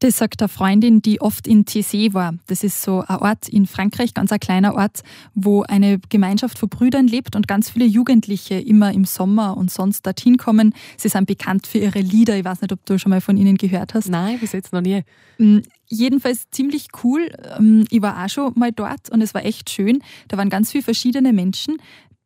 Das 0.01 0.19
sagt 0.19 0.43
eine 0.43 0.49
Freundin, 0.49 1.01
die 1.01 1.21
oft 1.21 1.47
in 1.47 1.65
Thésée 1.65 2.13
war. 2.13 2.35
Das 2.47 2.63
ist 2.63 2.83
so 2.83 3.03
ein 3.07 3.17
Ort 3.17 3.49
in 3.49 3.67
Frankreich, 3.67 4.15
ganz 4.15 4.31
ein 4.31 4.41
kleiner 4.41 4.75
Ort, 4.75 5.03
wo 5.35 5.63
eine 5.63 5.99
Gemeinschaft 6.09 6.59
von 6.59 6.69
Brüdern 6.69 7.07
lebt 7.07 7.35
und 7.35 7.49
ganz 7.49 7.71
viele 7.71 7.87
Jugendliche 7.87 8.57
immer 8.57 8.93
im 8.93 9.05
Sommer 9.05 9.57
und 9.57 9.71
sonst 9.71 10.05
dorthin 10.05 10.37
kommen. 10.37 10.75
Sie 10.97 11.09
sind 11.09 11.27
bekannt 11.27 11.67
für 11.67 11.79
ihre 11.79 12.01
Lieder. 12.01 12.37
Ich 12.37 12.45
weiß 12.45 12.61
nicht, 12.61 12.73
ob 12.73 12.85
du 12.85 12.99
schon 12.99 13.11
mal 13.11 13.21
von 13.21 13.37
ihnen 13.37 13.57
gehört 13.57 13.95
hast. 13.95 14.09
Nein, 14.09 14.39
bis 14.39 14.53
jetzt 14.53 14.73
noch 14.73 14.83
nie. 14.83 15.03
Mm, 15.39 15.59
jedenfalls 15.87 16.51
ziemlich 16.51 16.89
cool. 17.03 17.31
Ähm, 17.59 17.87
ich 17.91 18.03
war 18.03 18.23
auch 18.23 18.29
schon 18.29 18.53
mal 18.57 18.73
dort 18.73 19.11
und 19.11 19.23
es 19.23 19.35
war 19.35 19.45
echt 19.45 19.71
schön. 19.71 20.03
Da 20.29 20.37
waren 20.37 20.51
ganz 20.51 20.73
viele 20.73 20.85
verschiedene 20.85 21.33
Menschen, 21.33 21.79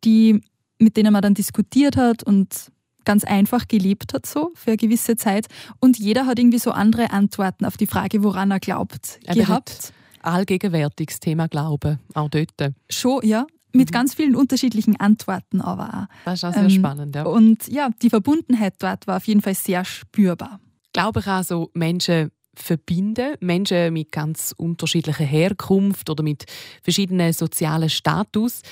die, 0.05 0.41
mit 0.79 0.97
denen 0.97 1.13
man 1.13 1.23
dann 1.23 1.35
diskutiert 1.35 1.97
hat 1.97 2.23
und 2.23 2.71
ganz 3.05 3.25
einfach 3.25 3.69
gelebt 3.69 4.15
hat, 4.15 4.27
so 4.27 4.53
für 4.55 4.71
eine 4.71 4.77
gewisse 4.77 5.17
Zeit. 5.17 5.47
Und 5.81 5.99
jeder 5.99 6.27
hat 6.27 6.39
irgendwie 6.39 6.59
so 6.59 6.71
andere 6.71 7.11
Antworten 7.11 7.65
auf 7.65 7.77
die 7.77 7.87
Frage, 7.87 8.23
woran 8.23 8.51
er 8.51 8.61
glaubt, 8.61 9.19
er 9.25 9.35
gehabt. 9.35 9.93
Allgegenwärtiges 10.23 11.21
Thema 11.21 11.49
Glaube, 11.49 11.99
auch 12.15 12.29
dort. 12.29 12.75
Schon, 12.89 13.27
ja. 13.27 13.47
Mit 13.73 13.91
mhm. 13.91 13.93
ganz 13.93 14.15
vielen 14.15 14.35
unterschiedlichen 14.35 14.99
Antworten 14.99 15.61
aber 15.61 15.89
auch. 15.89 16.25
Das 16.25 16.35
ist 16.35 16.45
auch 16.45 16.53
sehr 16.53 16.65
ähm, 16.65 16.71
spannend, 16.71 17.15
ja. 17.15 17.25
Und 17.25 17.69
ja, 17.69 17.91
die 18.03 18.11
Verbundenheit 18.11 18.75
dort 18.79 19.07
war 19.07 19.19
auf 19.19 19.27
jeden 19.27 19.43
Fall 19.43 19.55
sehr 19.55 19.85
spürbar. 19.85 20.61
Glaube 20.93 21.23
kann 21.23 21.45
so 21.45 21.71
Menschen 21.75 22.31
verbinden. 22.55 23.37
Menschen 23.41 23.93
mit 23.93 24.13
ganz 24.13 24.55
unterschiedlicher 24.57 25.25
Herkunft 25.25 26.11
oder 26.11 26.23
mit 26.23 26.45
verschiedenen 26.83 27.33
sozialen 27.33 27.89
Status. 27.89 28.63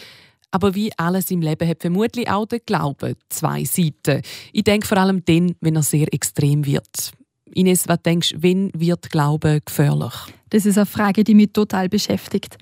Aber 0.50 0.74
wie 0.74 0.90
alles 0.96 1.30
im 1.30 1.42
Leben 1.42 1.68
hat 1.68 1.82
vermutlich 1.82 2.30
auch 2.30 2.46
der 2.46 2.60
Glaube 2.60 3.16
zwei 3.28 3.64
Seiten. 3.64 4.22
Ich 4.52 4.64
denke 4.64 4.86
vor 4.86 4.98
allem 4.98 5.24
dann, 5.24 5.54
wenn 5.60 5.76
er 5.76 5.82
sehr 5.82 6.12
extrem 6.12 6.64
wird. 6.64 7.12
Ines, 7.52 7.88
was 7.88 8.02
denkst 8.02 8.30
du, 8.30 8.42
wann 8.42 8.70
wird 8.74 9.10
Glaube 9.10 9.60
gefährlich? 9.64 10.14
Das 10.50 10.64
ist 10.64 10.78
eine 10.78 10.86
Frage, 10.86 11.24
die 11.24 11.34
mich 11.34 11.52
total 11.52 11.88
beschäftigt. 11.88 12.56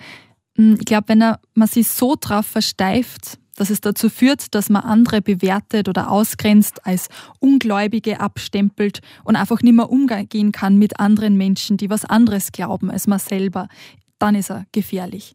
Hm, 0.57 0.77
ich 0.79 0.85
glaube, 0.85 1.09
wenn 1.09 1.35
man 1.55 1.69
sich 1.69 1.89
so 1.89 2.17
drauf 2.19 2.47
versteift, 2.47 3.39
dass 3.57 3.71
es 3.71 3.81
dazu 3.81 4.11
führt, 4.11 4.55
dass 4.55 4.69
man 4.69 4.83
andere 4.83 5.23
bewertet 5.23 5.89
oder 5.89 6.11
ausgrenzt, 6.11 6.87
als 6.87 7.09
Ungläubige 7.41 8.21
abstempelt 8.21 9.01
und 9.25 9.37
einfach 9.37 9.63
nicht 9.63 9.75
mehr 9.75 9.91
umgehen 9.91 10.53
kann 10.53 10.77
mit 10.77 11.01
anderen 11.01 11.37
Menschen, 11.37 11.77
die 11.77 11.91
was 11.91 12.05
anderes 12.05 12.53
glauben 12.53 12.91
als 12.91 13.07
man 13.07 13.19
selber, 13.19 13.69
dann 14.19 14.35
ist 14.35 14.51
er 14.51 14.67
gefährlich. 14.73 15.35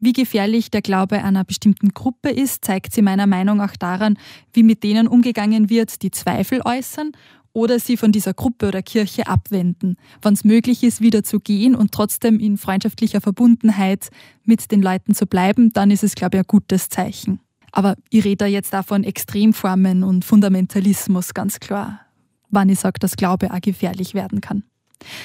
Wie 0.00 0.14
gefährlich 0.14 0.70
der 0.70 0.80
Glaube 0.80 1.22
einer 1.22 1.44
bestimmten 1.44 1.90
Gruppe 1.90 2.30
ist, 2.30 2.64
zeigt 2.64 2.94
sie 2.94 3.02
meiner 3.02 3.26
Meinung 3.26 3.58
nach 3.58 3.76
daran, 3.76 4.18
wie 4.54 4.62
mit 4.62 4.82
denen 4.82 5.06
umgegangen 5.06 5.68
wird, 5.68 6.00
die 6.02 6.10
Zweifel 6.10 6.62
äußern 6.64 7.12
oder 7.52 7.78
sie 7.78 7.98
von 7.98 8.10
dieser 8.10 8.32
Gruppe 8.32 8.68
oder 8.68 8.82
Kirche 8.82 9.26
abwenden, 9.26 9.96
wann 10.22 10.34
es 10.34 10.44
möglich 10.44 10.82
ist, 10.82 11.02
wieder 11.02 11.22
zu 11.22 11.38
gehen 11.38 11.74
und 11.74 11.92
trotzdem 11.92 12.38
in 12.38 12.56
freundschaftlicher 12.56 13.20
Verbundenheit 13.20 14.08
mit 14.44 14.70
den 14.70 14.82
Leuten 14.82 15.14
zu 15.14 15.26
bleiben, 15.26 15.72
dann 15.72 15.90
ist 15.90 16.04
es, 16.04 16.14
glaube 16.14 16.38
ich, 16.38 16.44
ein 16.44 16.46
gutes 16.46 16.88
Zeichen. 16.88 17.40
Aber 17.72 17.96
ich 18.08 18.24
rede 18.24 18.36
da 18.36 18.46
jetzt 18.46 18.74
auch 18.74 18.84
von 18.84 19.04
Extremformen 19.04 20.02
und 20.02 20.24
Fundamentalismus, 20.24 21.34
ganz 21.34 21.60
klar, 21.60 22.00
wann 22.48 22.68
ich 22.68 22.80
sage, 22.80 22.98
dass 22.98 23.16
Glaube 23.16 23.52
auch 23.52 23.60
gefährlich 23.60 24.14
werden 24.14 24.40
kann. 24.40 24.64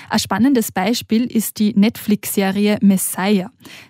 Ein 0.10 0.20
spannendes 0.20 0.72
Beispiel 0.72 1.26
ist 1.26 1.60
die 1.60 1.74
Netflix-Serie 1.74 2.78
Messiah. 2.82 3.50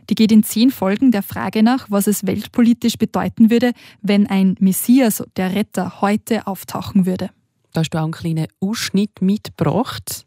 Die 0.10 0.16
geht 0.16 0.32
in 0.32 0.44
zehn 0.44 0.72
Folgen 0.72 1.12
der 1.12 1.24
Frage 1.24 1.64
nach, 1.64 1.88
was 1.90 2.08
es 2.08 2.26
weltpolitisch 2.26 2.98
bedeuten 2.98 3.50
würde, 3.50 3.72
wenn 4.02 4.28
ein 4.28 4.56
Messias, 4.60 5.24
der 5.36 5.54
Retter, 5.54 6.02
heute 6.02 6.48
auftauchen 6.48 7.06
würde. 7.06 7.30
Da 7.74 7.82
hast 7.82 7.90
du 7.90 7.98
auch 7.98 8.04
einen 8.04 8.14
kleinen 8.14 8.48
Ausschnitt 8.62 9.22
mitgebracht. 9.22 10.26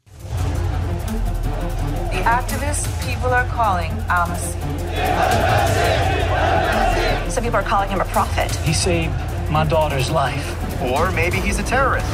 The 2.13 2.25
activist 2.25 2.89
people 3.01 3.35
are 3.35 3.47
calling 3.55 3.91
Al-Masih. 4.09 4.57
Some 7.31 7.43
people 7.45 7.59
are 7.59 7.69
calling 7.69 7.89
him 7.91 8.01
a 8.01 8.05
prophet. 8.05 8.55
He 8.65 8.73
saved 8.73 9.13
my 9.51 9.65
daughter's 9.65 10.11
life. 10.11 10.57
Or 10.83 11.11
maybe 11.13 11.39
he's 11.39 11.59
a 11.59 11.63
terrorist. 11.63 12.07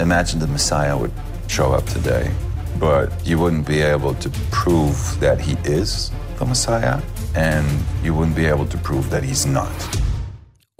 Imagine 0.00 0.40
the 0.40 0.46
Messiah 0.46 0.96
would 0.96 1.12
show 1.48 1.72
up 1.72 1.84
today, 1.86 2.30
but 2.78 3.10
you 3.24 3.38
wouldn't 3.38 3.66
be 3.66 3.80
able 3.80 4.14
to 4.14 4.30
prove 4.50 5.18
that 5.20 5.40
he 5.40 5.56
is 5.64 6.10
the 6.38 6.44
Messiah, 6.44 7.00
and 7.34 7.66
you 8.02 8.14
wouldn't 8.14 8.36
be 8.36 8.46
able 8.46 8.66
to 8.66 8.78
prove 8.78 9.10
that 9.10 9.22
he's 9.22 9.46
not. 9.46 9.72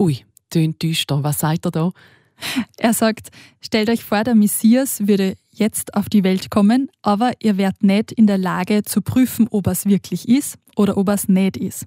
Ui, 0.01 0.23
tönt 0.49 0.81
düster. 0.81 1.23
Was 1.23 1.39
sagt 1.39 1.65
er 1.65 1.71
da? 1.71 1.91
Er 2.77 2.93
sagt, 2.93 3.31
stellt 3.59 3.89
euch 3.89 4.03
vor, 4.03 4.23
der 4.23 4.33
Messias 4.33 5.07
würde 5.07 5.35
jetzt 5.51 5.93
auf 5.93 6.07
die 6.07 6.23
Welt 6.23 6.49
kommen, 6.49 6.89
aber 7.01 7.33
ihr 7.41 7.57
werdet 7.57 7.83
nicht 7.83 8.13
in 8.13 8.27
der 8.27 8.37
Lage 8.37 8.83
zu 8.83 9.01
prüfen, 9.01 9.47
ob 9.51 9.67
es 9.67 9.85
wirklich 9.85 10.29
ist 10.29 10.57
oder 10.79 10.95
ob 10.97 11.09
es 11.09 11.27
nicht 11.27 11.57
ist. 11.57 11.85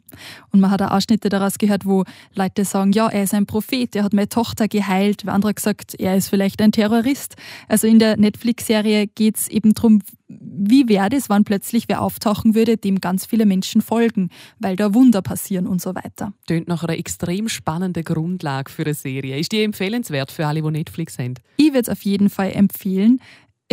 Und 0.51 0.61
man 0.61 0.71
hat 0.71 0.83
auch 0.83 0.91
Ausschnitte 0.91 1.31
daraus 1.31 1.57
gehört, 1.57 1.87
wo 1.87 2.05
Leute 2.35 2.67
sagen, 2.67 2.93
ja, 2.93 3.09
er 3.09 3.23
ist 3.23 3.33
ein 3.33 3.47
Prophet, 3.47 3.97
er 3.97 4.05
hat 4.05 4.13
meine 4.13 4.29
Tochter 4.29 4.69
geheilt. 4.69 5.27
Andere 5.27 5.55
gesagt, 5.55 5.95
er 5.99 6.15
ist 6.15 6.29
vielleicht 6.29 6.61
ein 6.61 6.73
Terrorist. 6.73 7.37
Also 7.69 7.87
in 7.87 7.99
der 7.99 8.19
Netflix-Serie 8.19 9.07
geht 9.07 9.39
es 9.39 9.49
eben 9.49 9.73
darum, 9.73 10.03
wie 10.29 10.89
wäre 10.89 11.09
das, 11.09 11.31
wann 11.31 11.45
plötzlich 11.45 11.89
wer 11.89 12.03
auftauchen 12.03 12.55
würde, 12.55 12.77
dem 12.77 13.01
ganz 13.01 13.25
viele 13.25 13.47
Menschen 13.47 13.81
folgen, 13.81 14.29
weil 14.59 14.77
da 14.77 14.93
Wunder 14.93 15.23
passieren 15.23 15.67
und 15.67 15.81
so 15.81 15.95
weiter. 15.95 16.35
Tönt 16.47 16.69
nach 16.69 16.85
einer 16.85 16.99
extrem 16.99 17.49
spannenden 17.49 18.05
Grundlage 18.05 18.71
für 18.71 18.85
eine 18.85 18.95
Serie. 18.95 19.39
Ist 19.39 19.53
die 19.53 19.63
empfehlenswert 19.63 20.31
für 20.31 20.47
alle, 20.47 20.61
die 20.61 20.71
Netflix 20.71 21.19
haben? 21.19 21.35
Ich 21.57 21.69
würde 21.69 21.81
es 21.81 21.89
auf 21.89 22.03
jeden 22.03 22.29
Fall 22.29 22.53
empfehlen 22.53 23.21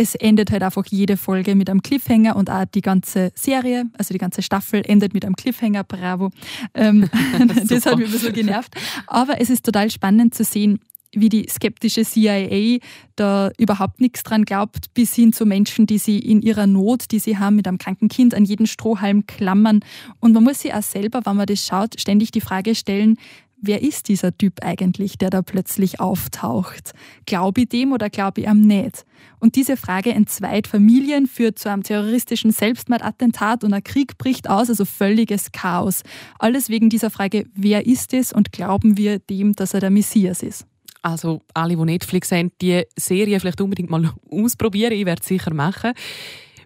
es 0.00 0.14
endet 0.14 0.50
halt 0.50 0.62
einfach 0.62 0.86
jede 0.86 1.18
Folge 1.18 1.54
mit 1.54 1.68
einem 1.68 1.82
Cliffhanger 1.82 2.34
und 2.34 2.48
auch 2.48 2.64
die 2.64 2.80
ganze 2.80 3.32
Serie, 3.34 3.84
also 3.98 4.14
die 4.14 4.18
ganze 4.18 4.40
Staffel 4.40 4.82
endet 4.86 5.12
mit 5.12 5.26
einem 5.26 5.36
Cliffhanger, 5.36 5.84
bravo. 5.84 6.30
Ähm, 6.72 7.10
das 7.68 7.84
hat 7.84 7.98
mich 7.98 8.06
ein 8.06 8.12
bisschen 8.12 8.32
genervt. 8.32 8.74
Aber 9.06 9.42
es 9.42 9.50
ist 9.50 9.62
total 9.62 9.90
spannend 9.90 10.34
zu 10.34 10.42
sehen, 10.42 10.80
wie 11.12 11.28
die 11.28 11.46
skeptische 11.50 12.04
CIA 12.04 12.78
da 13.16 13.50
überhaupt 13.58 14.00
nichts 14.00 14.22
dran 14.22 14.46
glaubt, 14.46 14.94
bis 14.94 15.14
hin 15.14 15.34
zu 15.34 15.44
Menschen, 15.44 15.86
die 15.86 15.98
sie 15.98 16.18
in 16.18 16.40
ihrer 16.40 16.66
Not, 16.66 17.10
die 17.10 17.18
sie 17.18 17.36
haben, 17.36 17.56
mit 17.56 17.68
einem 17.68 17.78
kranken 17.78 18.08
Kind 18.08 18.32
an 18.32 18.46
jeden 18.46 18.66
Strohhalm 18.66 19.26
klammern. 19.26 19.80
Und 20.20 20.32
man 20.32 20.44
muss 20.44 20.60
sich 20.60 20.72
auch 20.72 20.82
selber, 20.82 21.20
wenn 21.24 21.36
man 21.36 21.46
das 21.46 21.66
schaut, 21.66 22.00
ständig 22.00 22.30
die 22.30 22.40
Frage 22.40 22.74
stellen, 22.74 23.18
wer 23.60 23.82
ist 23.82 24.08
dieser 24.08 24.36
Typ 24.36 24.62
eigentlich, 24.62 25.18
der 25.18 25.30
da 25.30 25.42
plötzlich 25.42 26.00
auftaucht? 26.00 26.92
Glaube 27.26 27.62
ich 27.62 27.68
dem 27.68 27.92
oder 27.92 28.10
glaube 28.10 28.42
ich 28.42 28.46
ihm 28.46 28.62
nicht? 28.62 29.04
Und 29.38 29.56
diese 29.56 29.76
Frage 29.76 30.12
entzweit 30.12 30.66
Familien, 30.66 31.26
führt 31.26 31.58
zu 31.58 31.70
einem 31.70 31.82
terroristischen 31.82 32.52
Selbstmordattentat 32.52 33.64
und 33.64 33.72
ein 33.72 33.84
Krieg 33.84 34.18
bricht 34.18 34.48
aus, 34.48 34.68
also 34.68 34.84
völliges 34.84 35.52
Chaos. 35.52 36.02
Alles 36.38 36.68
wegen 36.68 36.90
dieser 36.90 37.10
Frage, 37.10 37.44
wer 37.54 37.86
ist 37.86 38.12
es 38.12 38.32
und 38.32 38.52
glauben 38.52 38.96
wir 38.96 39.18
dem, 39.18 39.54
dass 39.54 39.74
er 39.74 39.80
der 39.80 39.90
Messias 39.90 40.42
ist? 40.42 40.66
Also 41.02 41.40
alle, 41.54 41.76
die 41.76 41.84
Netflix 41.84 42.30
haben, 42.30 42.52
die 42.60 42.84
Serie 42.96 43.40
vielleicht 43.40 43.60
unbedingt 43.60 43.90
mal 43.90 44.12
ausprobieren. 44.30 44.92
Ich 44.92 45.06
werde 45.06 45.20
es 45.22 45.28
sicher 45.28 45.54
machen. 45.54 45.92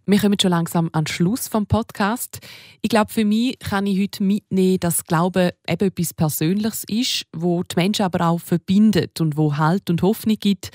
Wir 0.07 0.21
kommen 0.21 0.39
schon 0.39 0.51
langsam 0.51 0.91
an 0.93 1.05
den 1.05 1.07
Schluss 1.07 1.49
vom 1.49 1.67
Podcast. 1.67 2.41
Ich 2.83 2.91
glaube, 2.91 3.11
für 3.11 3.25
mich 3.25 3.59
kann 3.59 3.87
ich 3.87 3.99
heute 3.99 4.23
mitnehmen, 4.23 4.79
dass 4.79 5.05
Glauben 5.05 5.51
eben 5.67 5.89
etwas 5.89 6.13
Persönliches 6.13 6.85
ist, 6.87 7.25
wo 7.35 7.63
die 7.63 7.75
Menschen 7.77 8.05
aber 8.05 8.29
auch 8.29 8.39
verbindet 8.39 9.23
und 9.23 9.39
wo 9.39 9.57
Halt 9.57 9.89
und 9.89 10.03
Hoffnung 10.03 10.37
gibt, 10.39 10.73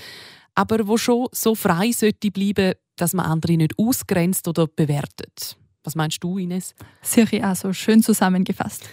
aber 0.55 0.87
wo 0.87 0.97
schon 0.97 1.27
so 1.31 1.53
frei 1.53 1.91
sollte 1.91 2.31
bleiben, 2.31 2.73
dass 2.95 3.13
man 3.13 3.27
andere 3.27 3.55
nicht 3.55 3.77
ausgrenzt 3.77 4.47
oder 4.47 4.65
bewertet. 4.65 5.57
Was 5.89 5.95
meinst 5.95 6.23
du, 6.23 6.37
Ines? 6.37 6.75
Siri, 7.01 7.41
also 7.41 7.73
schön 7.73 8.03
zusammengefasst. 8.03 8.87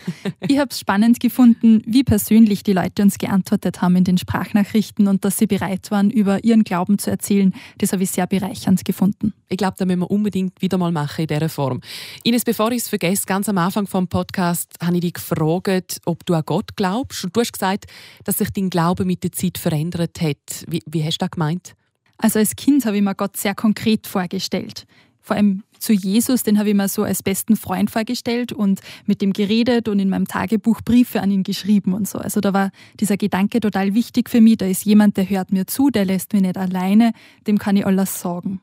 ich 0.49 0.59
habe 0.59 0.71
es 0.71 0.81
spannend 0.81 1.21
gefunden, 1.21 1.83
wie 1.85 2.05
persönlich 2.05 2.63
die 2.63 2.73
Leute 2.73 3.03
uns 3.03 3.19
geantwortet 3.19 3.83
haben 3.83 3.97
in 3.97 4.05
den 4.05 4.17
Sprachnachrichten 4.17 5.07
und 5.07 5.23
dass 5.27 5.37
sie 5.37 5.47
bereit 5.47 5.91
waren, 5.91 6.11
über 6.11 6.43
ihren 6.43 6.65
Glauben 6.65 6.99
zu 6.99 7.11
erzählen. 7.11 7.53
Das 7.77 7.93
habe 7.93 8.03
ich 8.03 8.13
sehr 8.13 8.27
bereichernd 8.27 8.83
gefunden. 8.83 9.35
Ich 9.51 9.59
glaube, 9.59 9.75
das 9.77 9.87
müssen 9.87 10.01
wir 10.01 10.11
unbedingt 10.11 10.63
wieder 10.63 10.79
mal 10.79 10.91
machen 10.91 11.21
in 11.21 11.27
dieser 11.27 11.51
Form. 11.51 11.83
Ines, 12.25 12.45
bevor 12.45 12.73
ich 12.73 12.79
es 12.79 12.89
vergesse, 12.89 13.27
ganz 13.27 13.47
am 13.51 13.59
Anfang 13.59 13.87
vom 13.87 14.09
Podcast 14.09 14.73
habe 14.83 14.95
ich 14.95 15.03
dich 15.03 15.13
gefragt, 15.13 16.01
ob 16.07 16.25
du 16.25 16.33
an 16.33 16.45
Gott 16.47 16.77
glaubst. 16.77 17.25
Und 17.25 17.37
du 17.37 17.43
hast 17.43 17.53
gesagt, 17.53 17.85
dass 18.25 18.39
sich 18.39 18.49
dein 18.49 18.71
Glaube 18.71 19.05
mit 19.05 19.23
der 19.23 19.33
Zeit 19.33 19.59
verändert 19.59 20.19
hat. 20.23 20.65
Wie, 20.67 20.83
wie 20.87 21.05
hast 21.05 21.19
du 21.19 21.27
das 21.27 21.31
gemeint? 21.31 21.75
Also 22.17 22.39
als 22.39 22.57
Kind 22.57 22.87
habe 22.87 22.97
ich 22.97 23.03
mir 23.03 23.15
Gott 23.15 23.37
sehr 23.37 23.55
konkret 23.55 24.07
vorgestellt 24.07 24.87
vor 25.27 25.35
allem 25.35 25.65
zu 25.87 25.93
Jesus, 25.93 26.43
den 26.43 26.59
habe 26.59 26.71
ich 26.71 26.75
mir 26.75 26.89
so 26.89 27.05
als 27.05 27.23
besten 27.23 27.55
Freund 27.55 27.93
vorgestellt 27.93 28.53
und 28.53 28.81
mit 29.05 29.23
dem 29.23 29.33
geredet 29.33 29.87
und 29.87 30.01
in 30.01 30.09
meinem 30.09 30.27
Tagebuch 30.27 30.81
Briefe 30.83 31.21
an 31.21 31.31
ihn 31.31 31.45
geschrieben 31.45 31.95
und 31.95 32.09
so. 32.09 32.19
Also 32.19 32.41
da 32.41 32.53
war 32.53 32.73
dieser 32.99 33.17
Gedanke 33.17 33.61
total 33.61 33.95
wichtig 33.95 34.29
für 34.29 34.41
mich. 34.41 34.57
Da 34.57 34.67
ist 34.67 34.85
jemand, 34.85 35.17
der 35.17 35.31
hört 35.31 35.53
mir 35.53 35.69
zu, 35.69 35.91
der 35.91 36.05
lässt 36.05 36.33
mich 36.33 36.43
nicht 36.43 36.59
alleine, 36.59 37.13
dem 37.47 37.59
kann 37.59 37.77
ich 37.77 37.87
alles 37.87 38.21
sagen. 38.21 38.61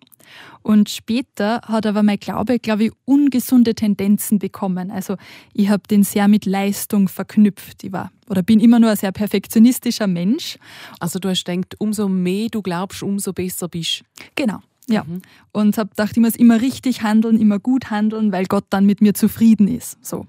Und 0.63 0.89
später 0.89 1.61
hat 1.61 1.85
aber 1.85 2.03
mein 2.03 2.19
Glaube, 2.19 2.59
glaube 2.59 2.85
ich, 2.85 2.91
ungesunde 3.05 3.73
Tendenzen 3.73 4.37
bekommen. 4.39 4.91
Also 4.91 5.15
ich 5.53 5.69
habe 5.69 5.83
den 5.89 6.03
sehr 6.03 6.27
mit 6.27 6.45
Leistung 6.45 7.07
verknüpft. 7.07 7.85
Ich 7.85 7.93
war 7.93 8.11
oder 8.27 8.43
bin 8.43 8.59
immer 8.59 8.79
nur 8.79 8.89
ein 8.89 8.97
sehr 8.97 9.13
perfektionistischer 9.13 10.07
Mensch. 10.07 10.57
Also 10.99 11.19
du 11.19 11.29
hast 11.29 11.45
gedacht, 11.45 11.75
umso 11.79 12.09
mehr 12.09 12.49
du 12.49 12.61
glaubst, 12.61 13.01
umso 13.01 13.31
besser 13.31 13.69
bist. 13.69 14.03
Genau. 14.35 14.59
Ja. 14.89 15.03
Mhm. 15.03 15.21
Und 15.51 15.77
habe 15.77 15.89
gedacht, 15.89 16.11
ich 16.11 16.21
muss 16.21 16.35
immer 16.35 16.61
richtig 16.61 17.03
handeln, 17.03 17.39
immer 17.39 17.59
gut 17.59 17.89
handeln, 17.89 18.31
weil 18.31 18.45
Gott 18.45 18.65
dann 18.69 18.85
mit 18.85 19.01
mir 19.01 19.13
zufrieden 19.13 19.67
ist. 19.67 20.03
So. 20.05 20.27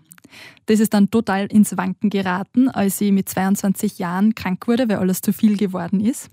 Das 0.67 0.81
ist 0.81 0.95
dann 0.95 1.11
total 1.11 1.47
ins 1.47 1.77
Wanken 1.77 2.11
geraten, 2.11 2.69
als 2.69 3.01
ich 3.01 3.13
mit 3.13 3.29
22 3.29 3.99
Jahren 3.99 4.35
krank 4.35 4.67
wurde, 4.67 4.89
weil 4.89 4.97
alles 4.97 5.21
zu 5.21 5.33
viel 5.33 5.57
geworden 5.57 6.01
ist. 6.01 6.31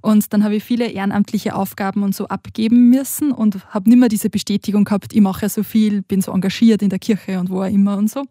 Und 0.00 0.32
dann 0.32 0.44
habe 0.44 0.56
ich 0.56 0.64
viele 0.64 0.86
ehrenamtliche 0.86 1.54
Aufgaben 1.54 2.02
und 2.02 2.14
so 2.14 2.28
abgeben 2.28 2.90
müssen 2.90 3.32
und 3.32 3.66
habe 3.72 3.88
nicht 3.88 3.98
mehr 3.98 4.08
diese 4.08 4.30
Bestätigung 4.30 4.84
gehabt, 4.84 5.14
ich 5.14 5.20
mache 5.20 5.42
ja 5.42 5.48
so 5.48 5.62
viel, 5.62 6.02
bin 6.02 6.20
so 6.20 6.32
engagiert 6.32 6.82
in 6.82 6.90
der 6.90 6.98
Kirche 6.98 7.40
und 7.40 7.50
wo 7.50 7.62
auch 7.62 7.70
immer 7.70 7.96
und 7.96 8.10
so. 8.10 8.24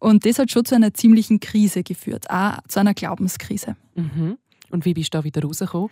Und 0.00 0.26
das 0.26 0.38
hat 0.38 0.50
schon 0.50 0.64
zu 0.64 0.74
einer 0.74 0.92
ziemlichen 0.92 1.40
Krise 1.40 1.82
geführt, 1.82 2.28
auch 2.28 2.58
zu 2.68 2.80
einer 2.80 2.94
Glaubenskrise. 2.94 3.76
Mhm. 3.94 4.36
Und 4.70 4.84
wie 4.84 4.94
bist 4.94 5.14
du 5.14 5.18
da 5.18 5.24
wieder 5.24 5.42
rausgekommen? 5.42 5.90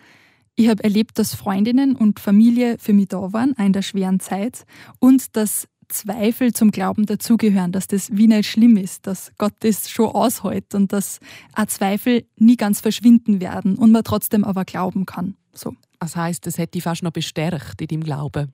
Ich 0.54 0.68
habe 0.68 0.84
erlebt, 0.84 1.18
dass 1.18 1.34
Freundinnen 1.34 1.96
und 1.96 2.20
Familie 2.20 2.76
für 2.78 2.92
mich 2.92 3.08
da 3.08 3.32
waren, 3.32 3.54
in 3.54 3.72
der 3.72 3.82
schweren 3.82 4.20
Zeit, 4.20 4.64
und 4.98 5.36
dass 5.36 5.66
Zweifel 5.88 6.52
zum 6.52 6.70
Glauben 6.70 7.06
dazugehören, 7.06 7.72
dass 7.72 7.86
das 7.86 8.10
wie 8.12 8.26
nicht 8.26 8.48
schlimm 8.48 8.76
ist, 8.76 9.06
dass 9.06 9.32
Gott 9.38 9.52
das 9.60 9.90
schon 9.90 10.06
aushält 10.06 10.74
und 10.74 10.92
dass 10.92 11.20
auch 11.54 11.66
Zweifel 11.66 12.24
nie 12.36 12.56
ganz 12.56 12.80
verschwinden 12.80 13.40
werden 13.40 13.76
und 13.76 13.92
man 13.92 14.04
trotzdem 14.04 14.44
aber 14.44 14.64
glauben 14.64 15.06
kann. 15.06 15.36
So. 15.52 15.74
Das 16.00 16.16
heißt, 16.16 16.46
es 16.46 16.58
hätte 16.58 16.72
dich 16.72 16.82
fast 16.82 17.02
noch 17.02 17.12
bestärkt 17.12 17.80
in 17.80 17.88
deinem 17.88 18.04
Glauben. 18.04 18.52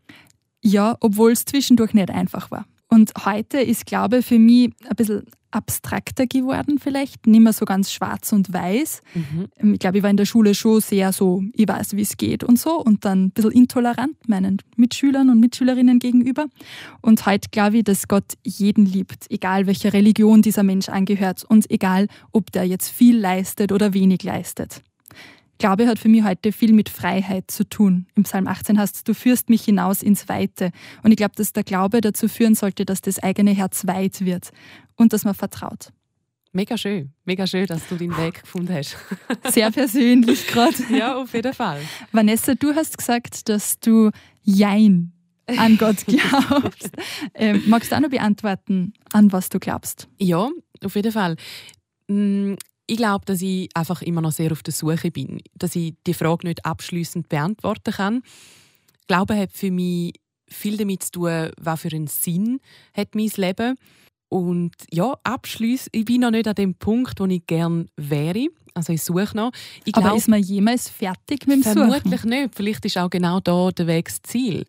Ja, 0.63 0.97
obwohl 1.01 1.33
es 1.33 1.45
zwischendurch 1.45 1.95
nicht 1.95 2.11
einfach 2.11 2.51
war. 2.51 2.67
Und 2.89 3.13
heute 3.25 3.59
ist 3.59 3.87
Glaube 3.87 4.23
für 4.23 4.39
mich 4.39 4.73
ein 4.89 4.97
bisschen 4.97 5.25
abstrakter 5.51 6.27
geworden 6.27 6.79
vielleicht, 6.79 7.27
nicht 7.27 7.41
mehr 7.41 7.53
so 7.53 7.65
ganz 7.65 7.93
schwarz 7.93 8.33
und 8.33 8.53
weiß. 8.53 9.03
Mhm. 9.15 9.73
Ich 9.75 9.79
glaube, 9.79 9.99
ich 9.99 10.03
war 10.03 10.11
in 10.11 10.17
der 10.17 10.27
Schule 10.27 10.55
schon 10.55 10.81
sehr 10.81 11.13
so, 11.13 11.43
ich 11.55 11.67
weiß, 11.67 11.97
wie 11.97 12.03
es 12.03 12.17
geht 12.17 12.45
und 12.45 12.59
so 12.59 12.81
und 12.83 13.05
dann 13.05 13.27
ein 13.27 13.31
bisschen 13.31 13.53
intolerant 13.53 14.17
meinen 14.29 14.59
Mitschülern 14.77 15.31
und 15.31 15.41
Mitschülerinnen 15.41 15.99
gegenüber. 15.99 16.47
Und 17.01 17.25
heute 17.27 17.49
glaube 17.51 17.79
ich, 17.79 17.85
dass 17.85 18.09
Gott 18.09 18.35
jeden 18.45 18.87
liebt, 18.87 19.27
egal 19.31 19.67
welcher 19.67 19.93
Religion 19.93 20.43
dieser 20.43 20.63
Mensch 20.63 20.89
angehört 20.89 21.45
und 21.49 21.71
egal, 21.71 22.09
ob 22.33 22.53
der 22.53 22.65
jetzt 22.65 22.91
viel 22.91 23.19
leistet 23.19 23.73
oder 23.73 23.95
wenig 23.95 24.23
leistet. 24.23 24.83
Glaube 25.59 25.89
hat 25.89 25.99
für 25.99 26.09
mich 26.09 26.23
heute 26.23 26.53
viel 26.53 26.73
mit 26.73 26.89
Freiheit 26.89 27.51
zu 27.51 27.69
tun. 27.69 28.07
Im 28.15 28.23
Psalm 28.23 28.47
18 28.47 28.79
heißt 28.79 29.07
du 29.07 29.15
führst 29.15 29.51
mich 29.51 29.65
hinaus 29.65 30.03
ins 30.03 30.29
Weite. 30.29 30.71
Und 31.03 31.11
ich 31.11 31.17
glaube, 31.17 31.35
dass 31.37 31.53
der 31.53 31.65
Glaube 31.65 32.01
dazu 32.01 32.29
führen 32.29 32.55
sollte, 32.55 32.85
dass 32.85 33.01
das 33.01 33.19
eigene 33.19 33.51
Herz 33.51 33.87
weit 33.87 34.25
wird 34.25 34.51
und 34.97 35.13
dass 35.13 35.25
man 35.25 35.35
vertraut. 35.35 35.93
Mega 36.53 36.79
schön, 36.79 37.13
mega 37.25 37.47
schön, 37.47 37.67
dass 37.67 37.87
du 37.89 37.97
den 37.97 38.17
Weg 38.17 38.43
gefunden 38.43 38.73
hast. 38.73 38.97
Sehr 39.53 39.71
persönlich 39.71 40.47
gerade. 40.47 40.75
Ja, 40.91 41.17
auf 41.17 41.35
jeden 41.35 41.53
Fall. 41.53 41.81
Vanessa, 42.13 42.55
du 42.55 42.75
hast 42.75 42.97
gesagt, 42.97 43.49
dass 43.49 43.79
du 43.81 44.11
Jein 44.43 45.13
an 45.47 45.77
Gott 45.77 45.97
glaubst. 46.07 46.91
ähm, 47.35 47.63
magst 47.67 47.93
du 47.93 47.97
auch 47.97 48.01
noch 48.01 48.11
beantworten, 48.11 48.95
an 49.13 49.31
was 49.33 49.51
du 49.51 49.59
glaubst? 49.59 50.09
Ja, 50.19 50.49
auf 50.85 50.95
jeden 50.95 51.13
Fall. 51.13 51.37
Ich 52.91 52.97
glaube, 52.97 53.27
dass 53.27 53.43
ich 53.43 53.69
einfach 53.75 54.01
immer 54.01 54.23
noch 54.23 54.33
sehr 54.33 54.51
auf 54.51 54.63
der 54.63 54.73
Suche 54.73 55.11
bin, 55.11 55.43
dass 55.55 55.77
ich 55.77 55.95
die 56.07 56.15
Frage 56.15 56.47
nicht 56.47 56.65
abschließend 56.65 57.29
beantworten 57.29 57.93
kann. 57.93 58.23
Glaube 59.07 59.37
hat 59.37 59.53
für 59.53 59.71
mich 59.71 60.15
viel 60.49 60.79
damit 60.79 61.03
zu 61.03 61.13
tun, 61.13 61.51
was 61.61 61.83
für 61.83 61.93
einen 61.93 62.07
Sinn 62.07 62.61
hat 62.97 63.15
mein 63.15 63.31
Leben. 63.37 63.77
Und 64.31 64.73
ja, 64.91 65.19
abschließend, 65.23 65.95
ich 65.95 66.07
bin 66.07 66.23
noch 66.23 66.31
nicht 66.31 66.49
an 66.49 66.55
dem 66.55 66.75
Punkt, 66.75 67.21
wo 67.21 67.27
ich 67.27 67.47
gerne 67.47 67.87
wäre. 67.97 68.47
Also 68.73 68.95
ich 68.95 69.03
suche 69.03 69.37
noch. 69.37 69.51
Ich 69.85 69.95
Aber 69.95 70.17
ist 70.17 70.29
man 70.29 70.43
jemals 70.43 70.89
fertig 70.89 71.47
mit 71.47 71.57
dem 71.57 71.63
Suchen? 71.63 71.91
Vermutlich 71.91 72.25
nicht. 72.25 72.55
Vielleicht 72.55 72.85
ist 72.87 72.97
auch 72.97 73.11
genau 73.11 73.41
da 73.41 73.71
der 73.71 73.87
Weg 73.87 74.09
das 74.09 74.23
Ziel. 74.23 74.65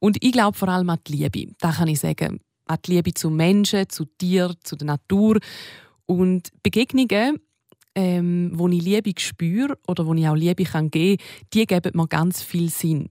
Und 0.00 0.16
ich 0.20 0.32
glaube 0.32 0.58
vor 0.58 0.68
allem 0.68 0.90
an 0.90 0.98
die 1.06 1.12
Liebe. 1.12 1.52
Da 1.60 1.70
kann 1.70 1.88
ich 1.88 2.00
sagen, 2.00 2.40
an 2.66 2.78
die 2.84 2.94
Liebe 2.94 3.14
zu 3.14 3.30
Menschen, 3.30 3.88
zu 3.88 4.04
Tieren, 4.04 4.56
zu 4.64 4.74
der 4.74 4.86
Natur. 4.86 5.38
Und 6.06 6.50
Begegnungen 6.62 7.38
ähm, 7.94 8.50
wo 8.54 8.68
ich 8.68 8.82
Liebe 8.82 9.12
spüre 9.18 9.78
oder 9.86 10.06
wo 10.06 10.14
ich 10.14 10.26
auch 10.26 10.34
Liebe 10.34 10.64
kann 10.64 10.90
geben 10.90 11.18
kann, 11.18 11.46
die 11.52 11.66
geben 11.66 11.92
mir 11.94 12.08
ganz 12.08 12.42
viel 12.42 12.70
Sinn. 12.70 13.10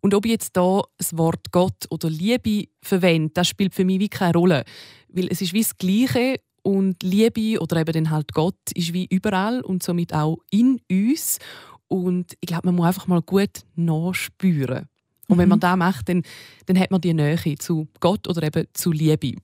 Und 0.00 0.14
ob 0.14 0.24
ich 0.26 0.32
jetzt 0.32 0.56
da 0.56 0.82
das 0.98 1.16
Wort 1.16 1.50
Gott 1.50 1.86
oder 1.90 2.10
Liebe 2.10 2.68
verwende, 2.82 3.30
das 3.34 3.48
spielt 3.48 3.74
für 3.74 3.84
mich 3.84 4.00
wie 4.00 4.08
keine 4.08 4.34
Rolle. 4.34 4.64
Weil 5.08 5.28
es 5.28 5.40
ist 5.40 5.52
wie 5.52 5.62
das 5.62 5.76
Gleiche 5.76 6.40
und 6.62 7.02
Liebe 7.02 7.60
oder 7.60 7.80
eben 7.80 7.92
dann 7.92 8.10
halt 8.10 8.32
Gott 8.32 8.58
ist 8.74 8.92
wie 8.92 9.06
überall 9.06 9.60
und 9.62 9.82
somit 9.82 10.12
auch 10.12 10.38
in 10.50 10.80
uns. 10.90 11.38
Und 11.88 12.34
ich 12.40 12.48
glaube, 12.48 12.66
man 12.66 12.74
muss 12.74 12.86
einfach 12.88 13.06
mal 13.06 13.22
gut 13.22 13.62
nachspüren. 13.74 14.86
Und 15.28 15.36
mhm. 15.36 15.40
wenn 15.40 15.48
man 15.48 15.60
das 15.60 15.76
macht, 15.76 16.08
dann, 16.08 16.22
dann 16.66 16.78
hat 16.78 16.90
man 16.90 17.00
die 17.00 17.14
Nähe 17.14 17.56
zu 17.58 17.88
Gott 18.00 18.28
oder 18.28 18.42
eben 18.42 18.66
zu 18.74 18.92
Liebe 18.92 19.36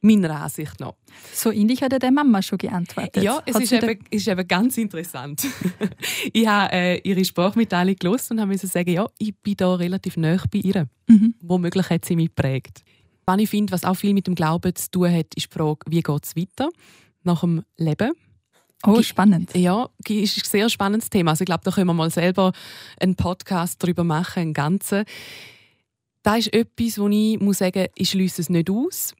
meiner 0.00 0.42
Ansicht 0.42 0.80
nach. 0.80 0.94
So 1.32 1.50
ähnlich 1.50 1.82
hat 1.82 1.92
ja 1.92 1.98
deine 1.98 2.14
Mama 2.14 2.42
schon 2.42 2.58
geantwortet. 2.58 3.22
Ja, 3.22 3.42
es 3.44 3.56
ist 3.56 3.72
eben, 3.72 3.98
ist 4.10 4.28
eben, 4.28 4.48
ganz 4.48 4.78
interessant. 4.78 5.46
ich 6.32 6.46
habe 6.46 6.72
äh, 6.72 6.98
ihre 6.98 7.24
Sprachmitteilung 7.24 7.96
gelesen 7.96 8.38
und 8.38 8.48
musste 8.48 8.66
sagen, 8.66 8.90
ja, 8.90 9.06
ich 9.18 9.36
bin 9.36 9.56
da 9.56 9.74
relativ 9.74 10.16
nah 10.16 10.42
bei 10.50 10.58
ihr. 10.58 10.88
Mhm. 11.06 11.34
Womöglich 11.40 11.90
hat 11.90 12.04
sie 12.04 12.16
mich 12.16 12.28
geprägt. 12.34 12.82
Was 13.26 13.38
ich 13.38 13.50
finde, 13.50 13.72
was 13.72 13.84
auch 13.84 13.94
viel 13.94 14.14
mit 14.14 14.26
dem 14.26 14.34
Glauben 14.34 14.74
zu 14.74 14.90
tun 14.90 15.12
hat, 15.12 15.34
ist 15.34 15.52
die 15.52 15.58
Frage, 15.58 15.80
wie 15.88 16.02
geht 16.02 16.24
es 16.24 16.36
weiter 16.36 16.70
nach 17.22 17.42
dem 17.42 17.62
Leben? 17.76 18.12
Oh, 18.86 19.02
spannend. 19.02 19.54
Ja, 19.54 19.90
ist 20.08 20.38
ein 20.38 20.44
sehr 20.44 20.70
spannendes 20.70 21.10
Thema. 21.10 21.32
Also 21.32 21.42
ich 21.42 21.46
glaube, 21.46 21.62
da 21.64 21.70
können 21.70 21.88
wir 21.88 21.94
mal 21.94 22.10
selber 22.10 22.52
einen 22.98 23.14
Podcast 23.14 23.82
darüber 23.82 24.04
machen, 24.04 24.40
einen 24.40 24.54
ganzen. 24.54 25.04
Das 26.22 26.38
ist 26.38 26.54
etwas, 26.54 26.98
wo 26.98 27.08
ich 27.08 27.38
muss 27.40 27.58
sagen, 27.58 27.88
ich 27.94 28.10
schließe 28.10 28.40
es 28.40 28.48
nicht 28.48 28.70
aus 28.70 29.14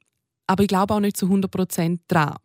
aber 0.51 0.63
ich 0.63 0.67
glaube 0.67 0.93
auch 0.93 0.99
nicht 0.99 1.15
zu 1.15 1.27
100% 1.27 1.99
dran. 2.09 2.35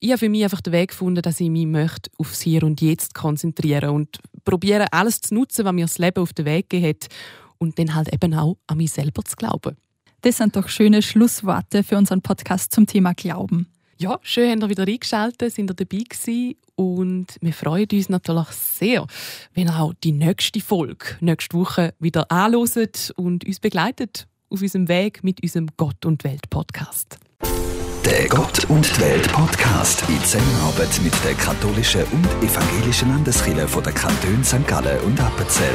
Ich 0.00 0.10
habe 0.10 0.18
für 0.18 0.28
mich 0.28 0.42
einfach 0.42 0.60
den 0.60 0.72
Weg 0.72 0.90
gefunden, 0.90 1.22
dass 1.22 1.38
ich 1.38 1.48
mich 1.48 1.66
möchte 1.66 2.10
aufs 2.18 2.40
Hier 2.40 2.64
und 2.64 2.80
Jetzt 2.80 3.14
konzentrieren 3.14 3.90
und 3.90 4.18
probiere 4.44 4.92
alles 4.92 5.20
zu 5.20 5.34
nutzen, 5.34 5.64
was 5.64 5.72
mir 5.72 5.84
das 5.84 5.98
Leben 5.98 6.20
auf 6.20 6.32
den 6.32 6.46
Weg 6.46 6.70
gegeben 6.70 6.88
hat 6.88 7.06
und 7.58 7.78
dann 7.78 7.94
halt 7.94 8.12
eben 8.12 8.34
auch 8.34 8.56
an 8.66 8.78
mich 8.78 8.90
selber 8.90 9.24
zu 9.24 9.36
glauben. 9.36 9.76
Das 10.22 10.38
sind 10.38 10.56
doch 10.56 10.68
schöne 10.68 11.02
Schlussworte 11.02 11.84
für 11.84 11.96
unseren 11.96 12.20
Podcast 12.20 12.72
zum 12.72 12.86
Thema 12.86 13.14
Glauben. 13.14 13.68
Ja, 13.96 14.18
schön, 14.22 14.58
dass 14.58 14.68
ihr 14.68 14.76
wieder 14.76 14.90
eingeschaltet, 14.90 15.52
sind 15.52 15.70
ihr 15.70 15.74
dabei 15.74 16.02
gewesen 16.08 16.56
und 16.74 17.26
wir 17.40 17.52
freuen 17.52 17.86
uns 17.92 18.08
natürlich 18.08 18.48
sehr, 18.48 19.06
wenn 19.54 19.68
ihr 19.68 19.78
auch 19.78 19.94
die 20.02 20.12
nächste 20.12 20.60
Folge 20.60 21.04
nächste 21.20 21.56
Woche 21.56 21.94
wieder 22.00 22.28
anloset 22.32 23.12
und 23.16 23.46
uns 23.46 23.60
begleitet 23.60 24.26
auf 24.50 24.60
unserem 24.60 24.88
Weg 24.88 25.22
mit 25.22 25.42
unserem 25.42 25.68
Gott 25.76 26.04
und 26.04 26.24
Welt 26.24 26.50
Podcast. 26.50 27.18
Der 28.04 28.28
Gott 28.28 28.64
und 28.68 29.00
Welt 29.00 29.30
Podcast 29.32 30.02
in 30.08 30.22
Zusammenarbeit 30.24 31.00
mit 31.02 31.12
der 31.24 31.34
katholischen 31.34 32.02
und 32.12 32.26
evangelischen 32.42 33.08
Landeskirche 33.10 33.68
von 33.68 33.82
der 33.84 33.92
Kantone 33.92 34.42
St. 34.42 34.66
Gallen 34.66 35.00
und 35.00 35.20
Appenzell. 35.20 35.74